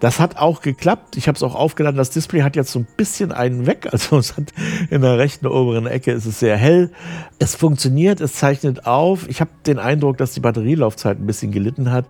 Das 0.00 0.18
hat 0.18 0.38
auch 0.38 0.62
geklappt. 0.62 1.18
Ich 1.18 1.28
habe 1.28 1.36
es 1.36 1.42
auch 1.42 1.54
aufgeladen. 1.54 1.98
Das 1.98 2.08
Display 2.08 2.40
hat 2.40 2.56
jetzt 2.56 2.72
so 2.72 2.78
ein 2.78 2.86
bisschen 2.96 3.32
einen 3.32 3.66
weg. 3.66 3.88
Also 3.92 4.16
es 4.18 4.36
hat 4.36 4.52
in 4.88 5.02
der 5.02 5.18
rechten 5.18 5.46
oberen 5.46 5.86
Ecke 5.86 6.12
ist 6.12 6.24
es 6.24 6.40
sehr 6.40 6.56
hell. 6.56 6.90
Es 7.38 7.54
funktioniert, 7.54 8.20
es 8.20 8.34
zeichnet 8.34 8.86
auf. 8.86 9.28
Ich 9.28 9.42
habe 9.42 9.50
den 9.66 9.78
Eindruck, 9.78 10.16
dass 10.16 10.32
die 10.32 10.40
Batterielaufzeit 10.40 11.18
ein 11.18 11.26
bisschen 11.26 11.52
gelitten 11.52 11.92
hat. 11.92 12.06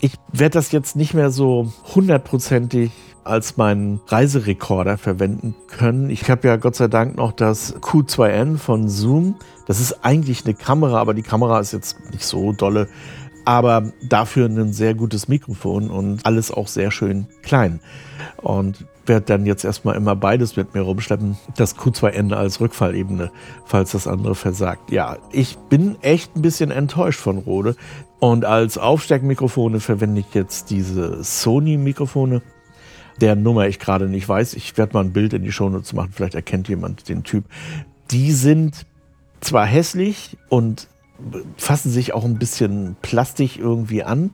Ich 0.00 0.12
werde 0.32 0.54
das 0.54 0.70
jetzt 0.70 0.96
nicht 0.96 1.14
mehr 1.14 1.30
so 1.30 1.72
hundertprozentig 1.94 2.90
als 3.24 3.56
meinen 3.56 4.00
Reiserekorder 4.06 4.98
verwenden 4.98 5.54
können. 5.68 6.10
Ich 6.10 6.30
habe 6.30 6.48
ja 6.48 6.56
Gott 6.56 6.76
sei 6.76 6.88
Dank 6.88 7.16
noch 7.16 7.32
das 7.32 7.76
Q2N 7.76 8.58
von 8.58 8.88
Zoom. 8.88 9.36
Das 9.66 9.80
ist 9.80 10.04
eigentlich 10.04 10.44
eine 10.44 10.54
Kamera, 10.54 10.98
aber 10.98 11.14
die 11.14 11.22
Kamera 11.22 11.60
ist 11.60 11.72
jetzt 11.72 12.10
nicht 12.10 12.24
so 12.24 12.52
dolle. 12.52 12.88
Aber 13.44 13.92
dafür 14.08 14.46
ein 14.46 14.72
sehr 14.72 14.94
gutes 14.94 15.28
Mikrofon 15.28 15.90
und 15.90 16.24
alles 16.26 16.50
auch 16.50 16.68
sehr 16.68 16.90
schön 16.90 17.26
klein. 17.42 17.80
Und 18.36 18.86
werde 19.06 19.26
dann 19.26 19.46
jetzt 19.46 19.64
erstmal 19.64 19.96
immer 19.96 20.14
beides 20.14 20.56
mit 20.56 20.74
mir 20.74 20.82
rumschleppen. 20.82 21.36
Das 21.56 21.76
Q2N 21.76 22.32
als 22.32 22.60
Rückfallebene, 22.60 23.30
falls 23.64 23.92
das 23.92 24.06
andere 24.06 24.34
versagt. 24.34 24.90
Ja, 24.90 25.18
ich 25.32 25.58
bin 25.68 25.96
echt 26.00 26.36
ein 26.36 26.42
bisschen 26.42 26.70
enttäuscht 26.70 27.20
von 27.20 27.38
Rode. 27.38 27.76
Und 28.20 28.44
als 28.44 28.78
Aufsteckmikrofone 28.78 29.80
verwende 29.80 30.20
ich 30.20 30.34
jetzt 30.34 30.70
diese 30.70 31.24
Sony-Mikrofone 31.24 32.42
der 33.20 33.36
Nummer 33.36 33.66
ich 33.66 33.78
gerade 33.78 34.08
nicht 34.08 34.28
weiß. 34.28 34.54
Ich 34.54 34.76
werde 34.76 34.94
mal 34.94 35.04
ein 35.04 35.12
Bild 35.12 35.32
in 35.32 35.42
die 35.42 35.52
Shownotes 35.52 35.92
machen, 35.92 36.12
vielleicht 36.14 36.34
erkennt 36.34 36.68
jemand 36.68 37.08
den 37.08 37.22
Typ. 37.22 37.44
Die 38.10 38.32
sind 38.32 38.86
zwar 39.40 39.66
hässlich 39.66 40.36
und 40.48 40.88
fassen 41.56 41.90
sich 41.90 42.14
auch 42.14 42.24
ein 42.24 42.38
bisschen 42.38 42.96
plastisch 43.02 43.58
irgendwie 43.58 44.02
an, 44.02 44.30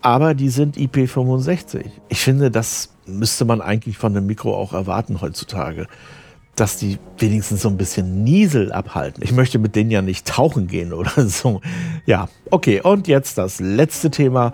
aber 0.00 0.34
die 0.34 0.48
sind 0.48 0.76
IP65. 0.76 1.84
Ich 2.08 2.20
finde, 2.20 2.50
das 2.50 2.90
müsste 3.06 3.44
man 3.44 3.60
eigentlich 3.60 3.98
von 3.98 4.16
einem 4.16 4.26
Mikro 4.26 4.56
auch 4.56 4.72
erwarten 4.72 5.20
heutzutage 5.20 5.86
dass 6.54 6.76
die 6.76 6.98
wenigstens 7.18 7.62
so 7.62 7.68
ein 7.68 7.78
bisschen 7.78 8.24
Niesel 8.24 8.72
abhalten. 8.72 9.22
Ich 9.22 9.32
möchte 9.32 9.58
mit 9.58 9.74
denen 9.74 9.90
ja 9.90 10.02
nicht 10.02 10.26
tauchen 10.26 10.66
gehen 10.66 10.92
oder 10.92 11.26
so. 11.28 11.60
Ja, 12.06 12.28
okay. 12.50 12.80
Und 12.82 13.08
jetzt 13.08 13.38
das 13.38 13.60
letzte 13.60 14.10
Thema. 14.10 14.52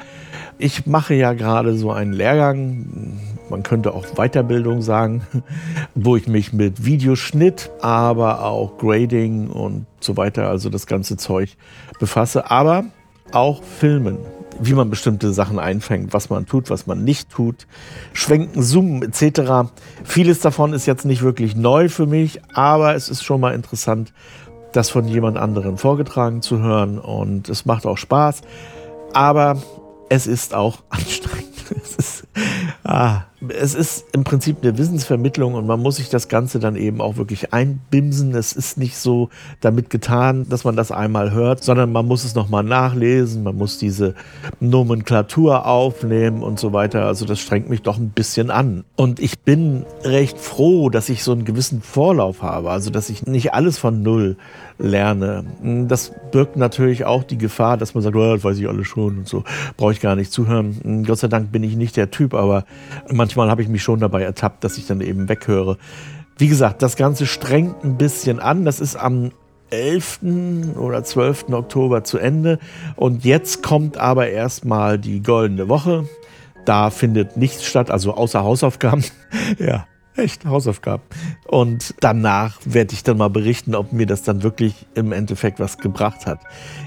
Ich 0.59 0.87
mache 0.87 1.15
ja 1.15 1.33
gerade 1.33 1.77
so 1.77 1.91
einen 1.91 2.13
Lehrgang, 2.13 3.19
man 3.51 3.63
könnte 3.63 3.95
auch 3.95 4.05
Weiterbildung 4.15 4.83
sagen, 4.83 5.23
wo 5.95 6.17
ich 6.17 6.29
mich 6.29 6.53
mit 6.53 6.85
Videoschnitt, 6.85 7.71
aber 7.81 8.45
auch 8.45 8.79
Grading 8.79 9.49
und 9.49 9.87
so 10.01 10.17
weiter, 10.17 10.49
also 10.49 10.71
das 10.71 10.87
ganze 10.87 11.17
Zeug 11.17 11.57
befasse, 11.99 12.51
aber 12.51 12.85
auch 13.33 13.63
Filmen 13.63 14.19
wie 14.61 14.75
man 14.75 14.91
bestimmte 14.91 15.33
Sachen 15.33 15.59
einfängt, 15.59 16.13
was 16.13 16.31
man 16.31 16.47
tut, 16.47 16.71
was 16.71 16.87
man 16.87 17.05
nicht 17.05 17.31
tut, 17.31 17.67
Schwenken, 18.13 18.63
Zoomen 18.63 19.03
etc. 19.03 19.71
Vieles 20.05 20.41
davon 20.41 20.73
ist 20.73 20.87
jetzt 20.87 21.05
nicht 21.05 21.23
wirklich 21.23 21.57
neu 21.57 21.89
für 21.89 22.07
mich, 22.07 22.41
aber 22.55 22.95
es 22.95 23.09
ist 23.09 23.23
schon 23.23 23.41
mal 23.41 23.55
interessant, 23.55 24.13
das 24.73 24.91
von 24.91 25.07
jemand 25.07 25.39
anderem 25.39 25.79
vorgetragen 25.79 26.43
zu 26.43 26.59
hören 26.59 26.99
und 26.99 27.49
es 27.49 27.65
macht 27.65 27.87
auch 27.87 27.99
Spaß, 27.99 28.43
aber 29.13 29.63
es 30.09 30.27
ist 30.27 30.55
auch 30.55 30.79
anstrengend. 30.89 31.47
Es 31.83 31.97
ist, 31.97 32.27
ah, 32.85 33.25
es 33.49 33.75
ist 33.75 34.07
im 34.13 34.25
Prinzip 34.25 34.59
eine 34.63 34.77
Wissensvermittlung 34.79 35.55
und 35.55 35.67
man 35.67 35.81
muss 35.81 35.97
sich 35.97 36.09
das 36.09 36.29
Ganze 36.29 36.59
dann 36.59 36.75
eben 36.75 37.01
auch 37.01 37.17
wirklich 37.17 37.53
einbimsen. 37.53 38.35
Es 38.35 38.53
ist 38.53 38.79
nicht 38.79 38.97
so 38.97 39.29
damit 39.61 39.91
getan, 39.91 40.47
dass 40.49 40.65
man 40.65 40.75
das 40.75 40.91
einmal 40.91 41.31
hört, 41.31 41.63
sondern 41.63 41.93
man 41.93 42.07
muss 42.07 42.25
es 42.25 42.35
nochmal 42.35 42.65
nachlesen, 42.65 43.45
man 43.45 43.57
muss 43.57 43.79
diese 43.79 44.15
Nomenklatur 44.59 45.67
aufnehmen 45.67 46.43
und 46.43 46.59
so 46.59 46.73
weiter. 46.73 47.07
Also 47.07 47.27
das 47.27 47.39
strengt 47.39 47.71
mich 47.71 47.83
doch 47.83 47.99
ein 47.99 48.11
bisschen 48.11 48.51
an. 48.51 48.85
Und 48.97 49.21
ich 49.21 49.39
bin 49.39 49.85
recht 50.03 50.39
froh, 50.39 50.91
dass 50.91 51.09
ich 51.09 51.23
so 51.23 51.31
einen 51.33 51.45
gewissen 51.45 51.81
Vorlauf 51.81 52.43
habe, 52.43 52.71
also 52.71 52.91
dass 52.91 53.09
ich 53.09 53.27
nicht 53.27 53.55
alles 53.55 53.79
von 53.79 54.03
Null 54.03 54.37
lerne. 54.79 55.45
Das 55.89 56.13
birgt 56.33 56.57
natürlich 56.57 57.05
auch 57.05 57.25
die 57.25 57.39
Gefahr, 57.39 57.77
dass 57.77 57.95
man 57.95 58.03
sagt, 58.03 58.17
oh, 58.17 58.35
das 58.35 58.45
weiß 58.45 58.59
ich 58.59 58.69
alles 58.69 58.87
schon 58.87 59.19
und 59.19 59.29
so, 59.29 59.45
brauche 59.77 59.93
ich 59.93 60.01
gar 60.01 60.17
nicht 60.17 60.33
zuhören. 60.33 61.05
Gott 61.07 61.19
sei 61.19 61.29
Dank 61.29 61.53
bin 61.53 61.63
ich 61.63 61.77
nicht 61.77 61.97
der 61.97 62.11
Typ, 62.11 62.35
aber 62.35 62.65
man 63.11 63.28
manchmal 63.29 63.51
habe 63.51 63.61
ich 63.61 63.69
mich 63.69 63.83
schon 63.83 64.01
dabei 64.01 64.23
ertappt, 64.23 64.65
dass 64.65 64.79
ich 64.79 64.87
dann 64.87 65.03
eben 65.03 65.29
weghöre. 65.29 65.77
Wie 66.39 66.49
gesagt, 66.49 66.81
das 66.81 66.97
Ganze 66.97 67.27
strengt 67.27 67.85
ein 67.85 67.99
bisschen 67.99 68.41
an. 68.41 68.65
Das 68.65 68.81
ist 68.81 68.97
am 68.97 69.33
11. 69.69 70.21
oder 70.79 71.05
12. 71.05 71.51
Oktober 71.51 72.05
zu 72.05 72.17
Ende. 72.17 72.59
Und 72.97 73.27
jetzt 73.27 73.63
kommt 73.63 73.99
aber 73.99 74.31
erstmal 74.31 74.99
die 74.99 75.23
goldene 75.23 75.69
Woche. 75.69 76.09
Da 76.65 76.89
findet 76.89 77.37
nichts 77.37 77.67
statt, 77.67 77.91
also 77.91 78.15
außer 78.15 78.43
Hausaufgaben. 78.43 79.05
ja, 79.59 79.87
echt 80.17 80.47
Hausaufgaben. 80.47 81.03
Und 81.47 81.95
danach 82.01 82.59
werde 82.65 82.95
ich 82.95 83.03
dann 83.03 83.19
mal 83.19 83.29
berichten, 83.29 83.75
ob 83.75 83.93
mir 83.93 84.07
das 84.07 84.23
dann 84.23 84.43
wirklich 84.43 84.87
im 84.95 85.13
Endeffekt 85.13 85.61
was 85.61 85.77
gebracht 85.77 86.25
hat. 86.25 86.41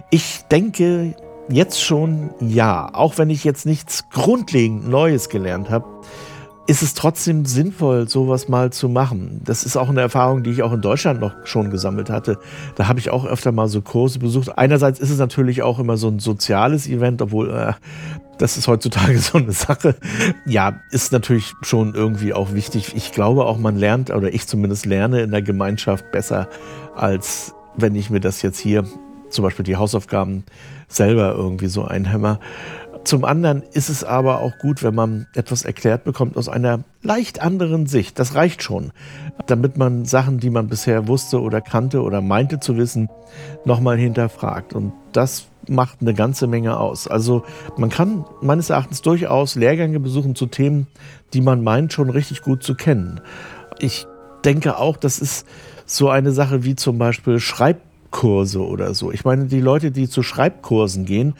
Ich 0.10 0.41
denke 0.49 1.13
jetzt 1.49 1.84
schon 1.84 2.32
ja, 2.39 2.89
auch 2.93 3.19
wenn 3.19 3.30
ich 3.30 3.43
jetzt 3.43 3.67
nichts 3.67 4.06
grundlegend 4.10 4.88
Neues 4.88 5.30
gelernt 5.30 5.69
habe 5.69 5.86
ist 6.67 6.84
es 6.84 6.93
trotzdem 6.93 7.45
sinnvoll, 7.45 8.08
sowas 8.08 8.47
mal 8.47 8.71
zu 8.71 8.88
machen. 8.88 9.41
Das 9.43 9.63
ist 9.63 9.78
auch 9.78 9.89
eine 9.89 10.02
Erfahrung, 10.02 10.43
die 10.43 10.52
ich 10.52 10.63
auch 10.63 10.71
in 10.71 10.82
Deutschland 10.82 11.19
noch 11.19 11.34
schon 11.43 11.71
gesammelt 11.71 12.10
hatte. 12.10 12.38
Da 12.76 12.88
habe 12.88 13.00
ich 13.00 13.10
auch 13.10 13.26
öfter 13.26 13.52
mal 13.52 13.67
so 13.67 13.82
Kurse 13.82 14.19
besucht. 14.19 14.58
Einerseits 14.58 15.00
ist 15.00 15.10
es 15.10 15.17
natürlich 15.17 15.63
auch 15.63 15.80
immer 15.80 15.97
so 15.97 16.08
ein 16.08 16.19
soziales 16.19 16.88
Event, 16.88 17.21
obwohl 17.21 17.50
äh, 17.50 17.74
das 18.38 18.58
ist 18.58 18.67
heutzutage 18.67 19.17
so 19.19 19.38
eine 19.38 19.52
Sache. 19.52 19.95
Ja, 20.45 20.80
ist 20.91 21.12
natürlich 21.12 21.54
schon 21.62 21.95
irgendwie 21.95 22.34
auch 22.34 22.54
wichtig. 22.54 22.93
Ich 22.95 23.12
glaube 23.12 23.45
auch, 23.45 23.58
man 23.58 23.78
lernt, 23.78 24.12
oder 24.12 24.34
ich 24.34 24.47
zumindest 24.47 24.86
lerne 24.86 25.21
in 25.21 25.32
der 25.32 25.41
Gemeinschaft 25.41 26.12
besser, 26.12 26.47
als 26.95 27.54
wenn 27.76 27.95
ich 27.95 28.10
mir 28.10 28.19
das 28.19 28.41
jetzt 28.41 28.60
hier, 28.60 28.86
zum 29.30 29.43
Beispiel 29.43 29.63
die 29.63 29.78
Hausaufgaben, 29.78 30.43
selber 30.88 31.34
irgendwie 31.36 31.67
so 31.67 31.86
einhämmer. 31.86 32.39
Zum 33.04 33.26
anderen 33.26 33.64
ist 33.74 33.90
es 33.90 34.04
aber 34.04 34.42
auch 34.42 34.58
gut, 34.60 34.84
wenn 34.84 34.94
man 34.94 35.28
etwas 35.34 35.64
erklärt 35.64 36.04
bekommt 36.04 36.38
aus 36.38 36.48
einer 36.48 36.82
leicht 37.02 37.42
anderen 37.42 37.88
Sicht. 37.88 38.20
Das 38.20 38.36
reicht 38.36 38.62
schon, 38.62 38.92
damit 39.48 39.78
man 39.78 40.06
Sachen, 40.06 40.40
die 40.40 40.50
man 40.50 40.68
bisher 40.68 41.08
wusste 41.08 41.42
oder 41.42 41.62
kannte 41.62 42.02
oder 42.02 42.22
meinte 42.22 42.60
zu 42.60 42.78
wissen, 42.78 43.10
nochmal 43.66 43.98
hinterfragt. 43.98 44.74
Und 44.74 44.94
das 45.14 45.48
macht 45.68 45.98
eine 46.02 46.14
ganze 46.14 46.48
Menge 46.48 46.78
aus. 46.78 47.08
Also 47.08 47.44
man 47.78 47.90
kann 47.90 48.26
meines 48.42 48.70
Erachtens 48.70 49.02
durchaus 49.02 49.56
Lehrgänge 49.56 50.00
besuchen 50.00 50.36
zu 50.36 50.46
Themen, 50.46 50.88
die 51.34 51.42
man 51.42 51.64
meint 51.64 51.94
schon 51.94 52.10
richtig 52.10 52.42
gut 52.42 52.64
zu 52.64 52.76
kennen. 52.76 53.22
Ich 53.80 54.06
denke 54.46 54.78
auch, 54.78 54.98
das 54.98 55.20
ist 55.20 55.48
so 55.86 56.10
eine 56.10 56.32
Sache 56.32 56.64
wie 56.64 56.76
zum 56.76 56.98
Beispiel 56.98 57.40
Schreibkurse 57.40 58.66
oder 58.66 58.94
so. 58.94 59.12
Ich 59.12 59.26
meine, 59.26 59.46
die 59.46 59.60
Leute, 59.60 59.92
die 59.92 60.08
zu 60.08 60.24
Schreibkursen 60.24 61.06
gehen, 61.06 61.34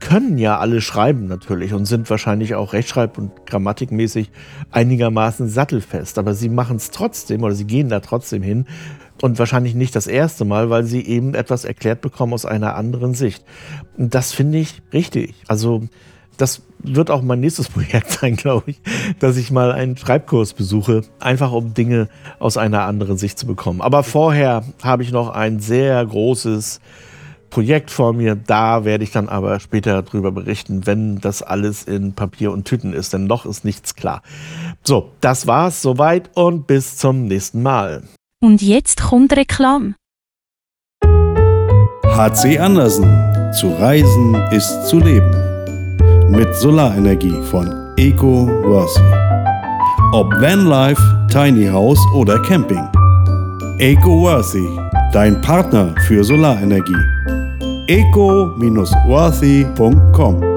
können 0.00 0.38
ja 0.38 0.58
alle 0.58 0.80
schreiben 0.80 1.26
natürlich 1.26 1.72
und 1.74 1.84
sind 1.84 2.08
wahrscheinlich 2.10 2.54
auch 2.54 2.72
rechtschreib- 2.72 3.18
und 3.18 3.46
grammatikmäßig 3.46 4.30
einigermaßen 4.70 5.48
sattelfest. 5.48 6.18
Aber 6.18 6.34
sie 6.34 6.48
machen 6.48 6.76
es 6.76 6.90
trotzdem 6.90 7.42
oder 7.42 7.54
sie 7.54 7.66
gehen 7.66 7.88
da 7.88 8.00
trotzdem 8.00 8.42
hin 8.42 8.66
und 9.22 9.38
wahrscheinlich 9.38 9.74
nicht 9.74 9.94
das 9.94 10.06
erste 10.06 10.44
Mal, 10.44 10.70
weil 10.70 10.84
sie 10.84 11.06
eben 11.06 11.34
etwas 11.34 11.64
erklärt 11.64 12.00
bekommen 12.00 12.32
aus 12.32 12.46
einer 12.46 12.74
anderen 12.74 13.14
Sicht. 13.14 13.44
Und 13.96 14.14
das 14.14 14.32
finde 14.32 14.58
ich 14.58 14.82
richtig. 14.92 15.34
Also 15.46 15.82
das 16.38 16.62
wird 16.78 17.10
auch 17.10 17.20
mein 17.20 17.40
nächstes 17.40 17.68
Projekt 17.70 18.10
sein, 18.10 18.36
glaube 18.36 18.70
ich, 18.70 18.80
dass 19.18 19.36
ich 19.36 19.50
mal 19.50 19.72
einen 19.72 19.96
Schreibkurs 19.96 20.54
besuche, 20.54 21.02
einfach 21.18 21.52
um 21.52 21.74
Dinge 21.74 22.08
aus 22.38 22.56
einer 22.56 22.82
anderen 22.82 23.18
Sicht 23.18 23.38
zu 23.38 23.46
bekommen. 23.46 23.82
Aber 23.82 24.02
vorher 24.02 24.64
habe 24.82 25.02
ich 25.02 25.12
noch 25.12 25.28
ein 25.28 25.60
sehr 25.60 26.04
großes 26.04 26.80
Projekt 27.50 27.90
vor 27.90 28.12
mir. 28.12 28.34
Da 28.34 28.84
werde 28.84 29.04
ich 29.04 29.10
dann 29.10 29.28
aber 29.28 29.60
später 29.60 30.02
drüber 30.02 30.32
berichten, 30.32 30.86
wenn 30.86 31.18
das 31.18 31.42
alles 31.42 31.84
in 31.84 32.14
Papier 32.14 32.52
und 32.52 32.64
Tüten 32.64 32.92
ist, 32.92 33.12
denn 33.12 33.26
noch 33.26 33.44
ist 33.44 33.64
nichts 33.64 33.94
klar. 33.94 34.22
So, 34.82 35.10
das 35.20 35.46
war's 35.46 35.82
soweit 35.82 36.30
und 36.34 36.66
bis 36.66 36.96
zum 36.96 37.26
nächsten 37.26 37.62
Mal. 37.62 38.04
Und 38.40 38.62
jetzt 38.62 39.02
kommt 39.02 39.36
Reklam. 39.36 39.94
HC 42.16 42.58
Andersen. 42.58 43.04
Zu 43.52 43.68
reisen 43.68 44.34
ist 44.52 44.86
zu 44.86 44.98
leben. 44.98 45.30
Mit 46.30 46.54
Solarenergie 46.54 47.42
von 47.50 47.66
Eco 47.96 48.46
Worthy. 48.46 49.02
Ob 50.12 50.32
Vanlife, 50.40 51.02
Tiny 51.30 51.66
House 51.66 52.00
oder 52.14 52.40
Camping. 52.42 52.88
Eco 53.78 54.20
Worthy, 54.20 54.68
dein 55.12 55.40
Partner 55.40 55.94
für 56.06 56.22
Solarenergie 56.22 57.19
eco-worthy.com 57.86 60.49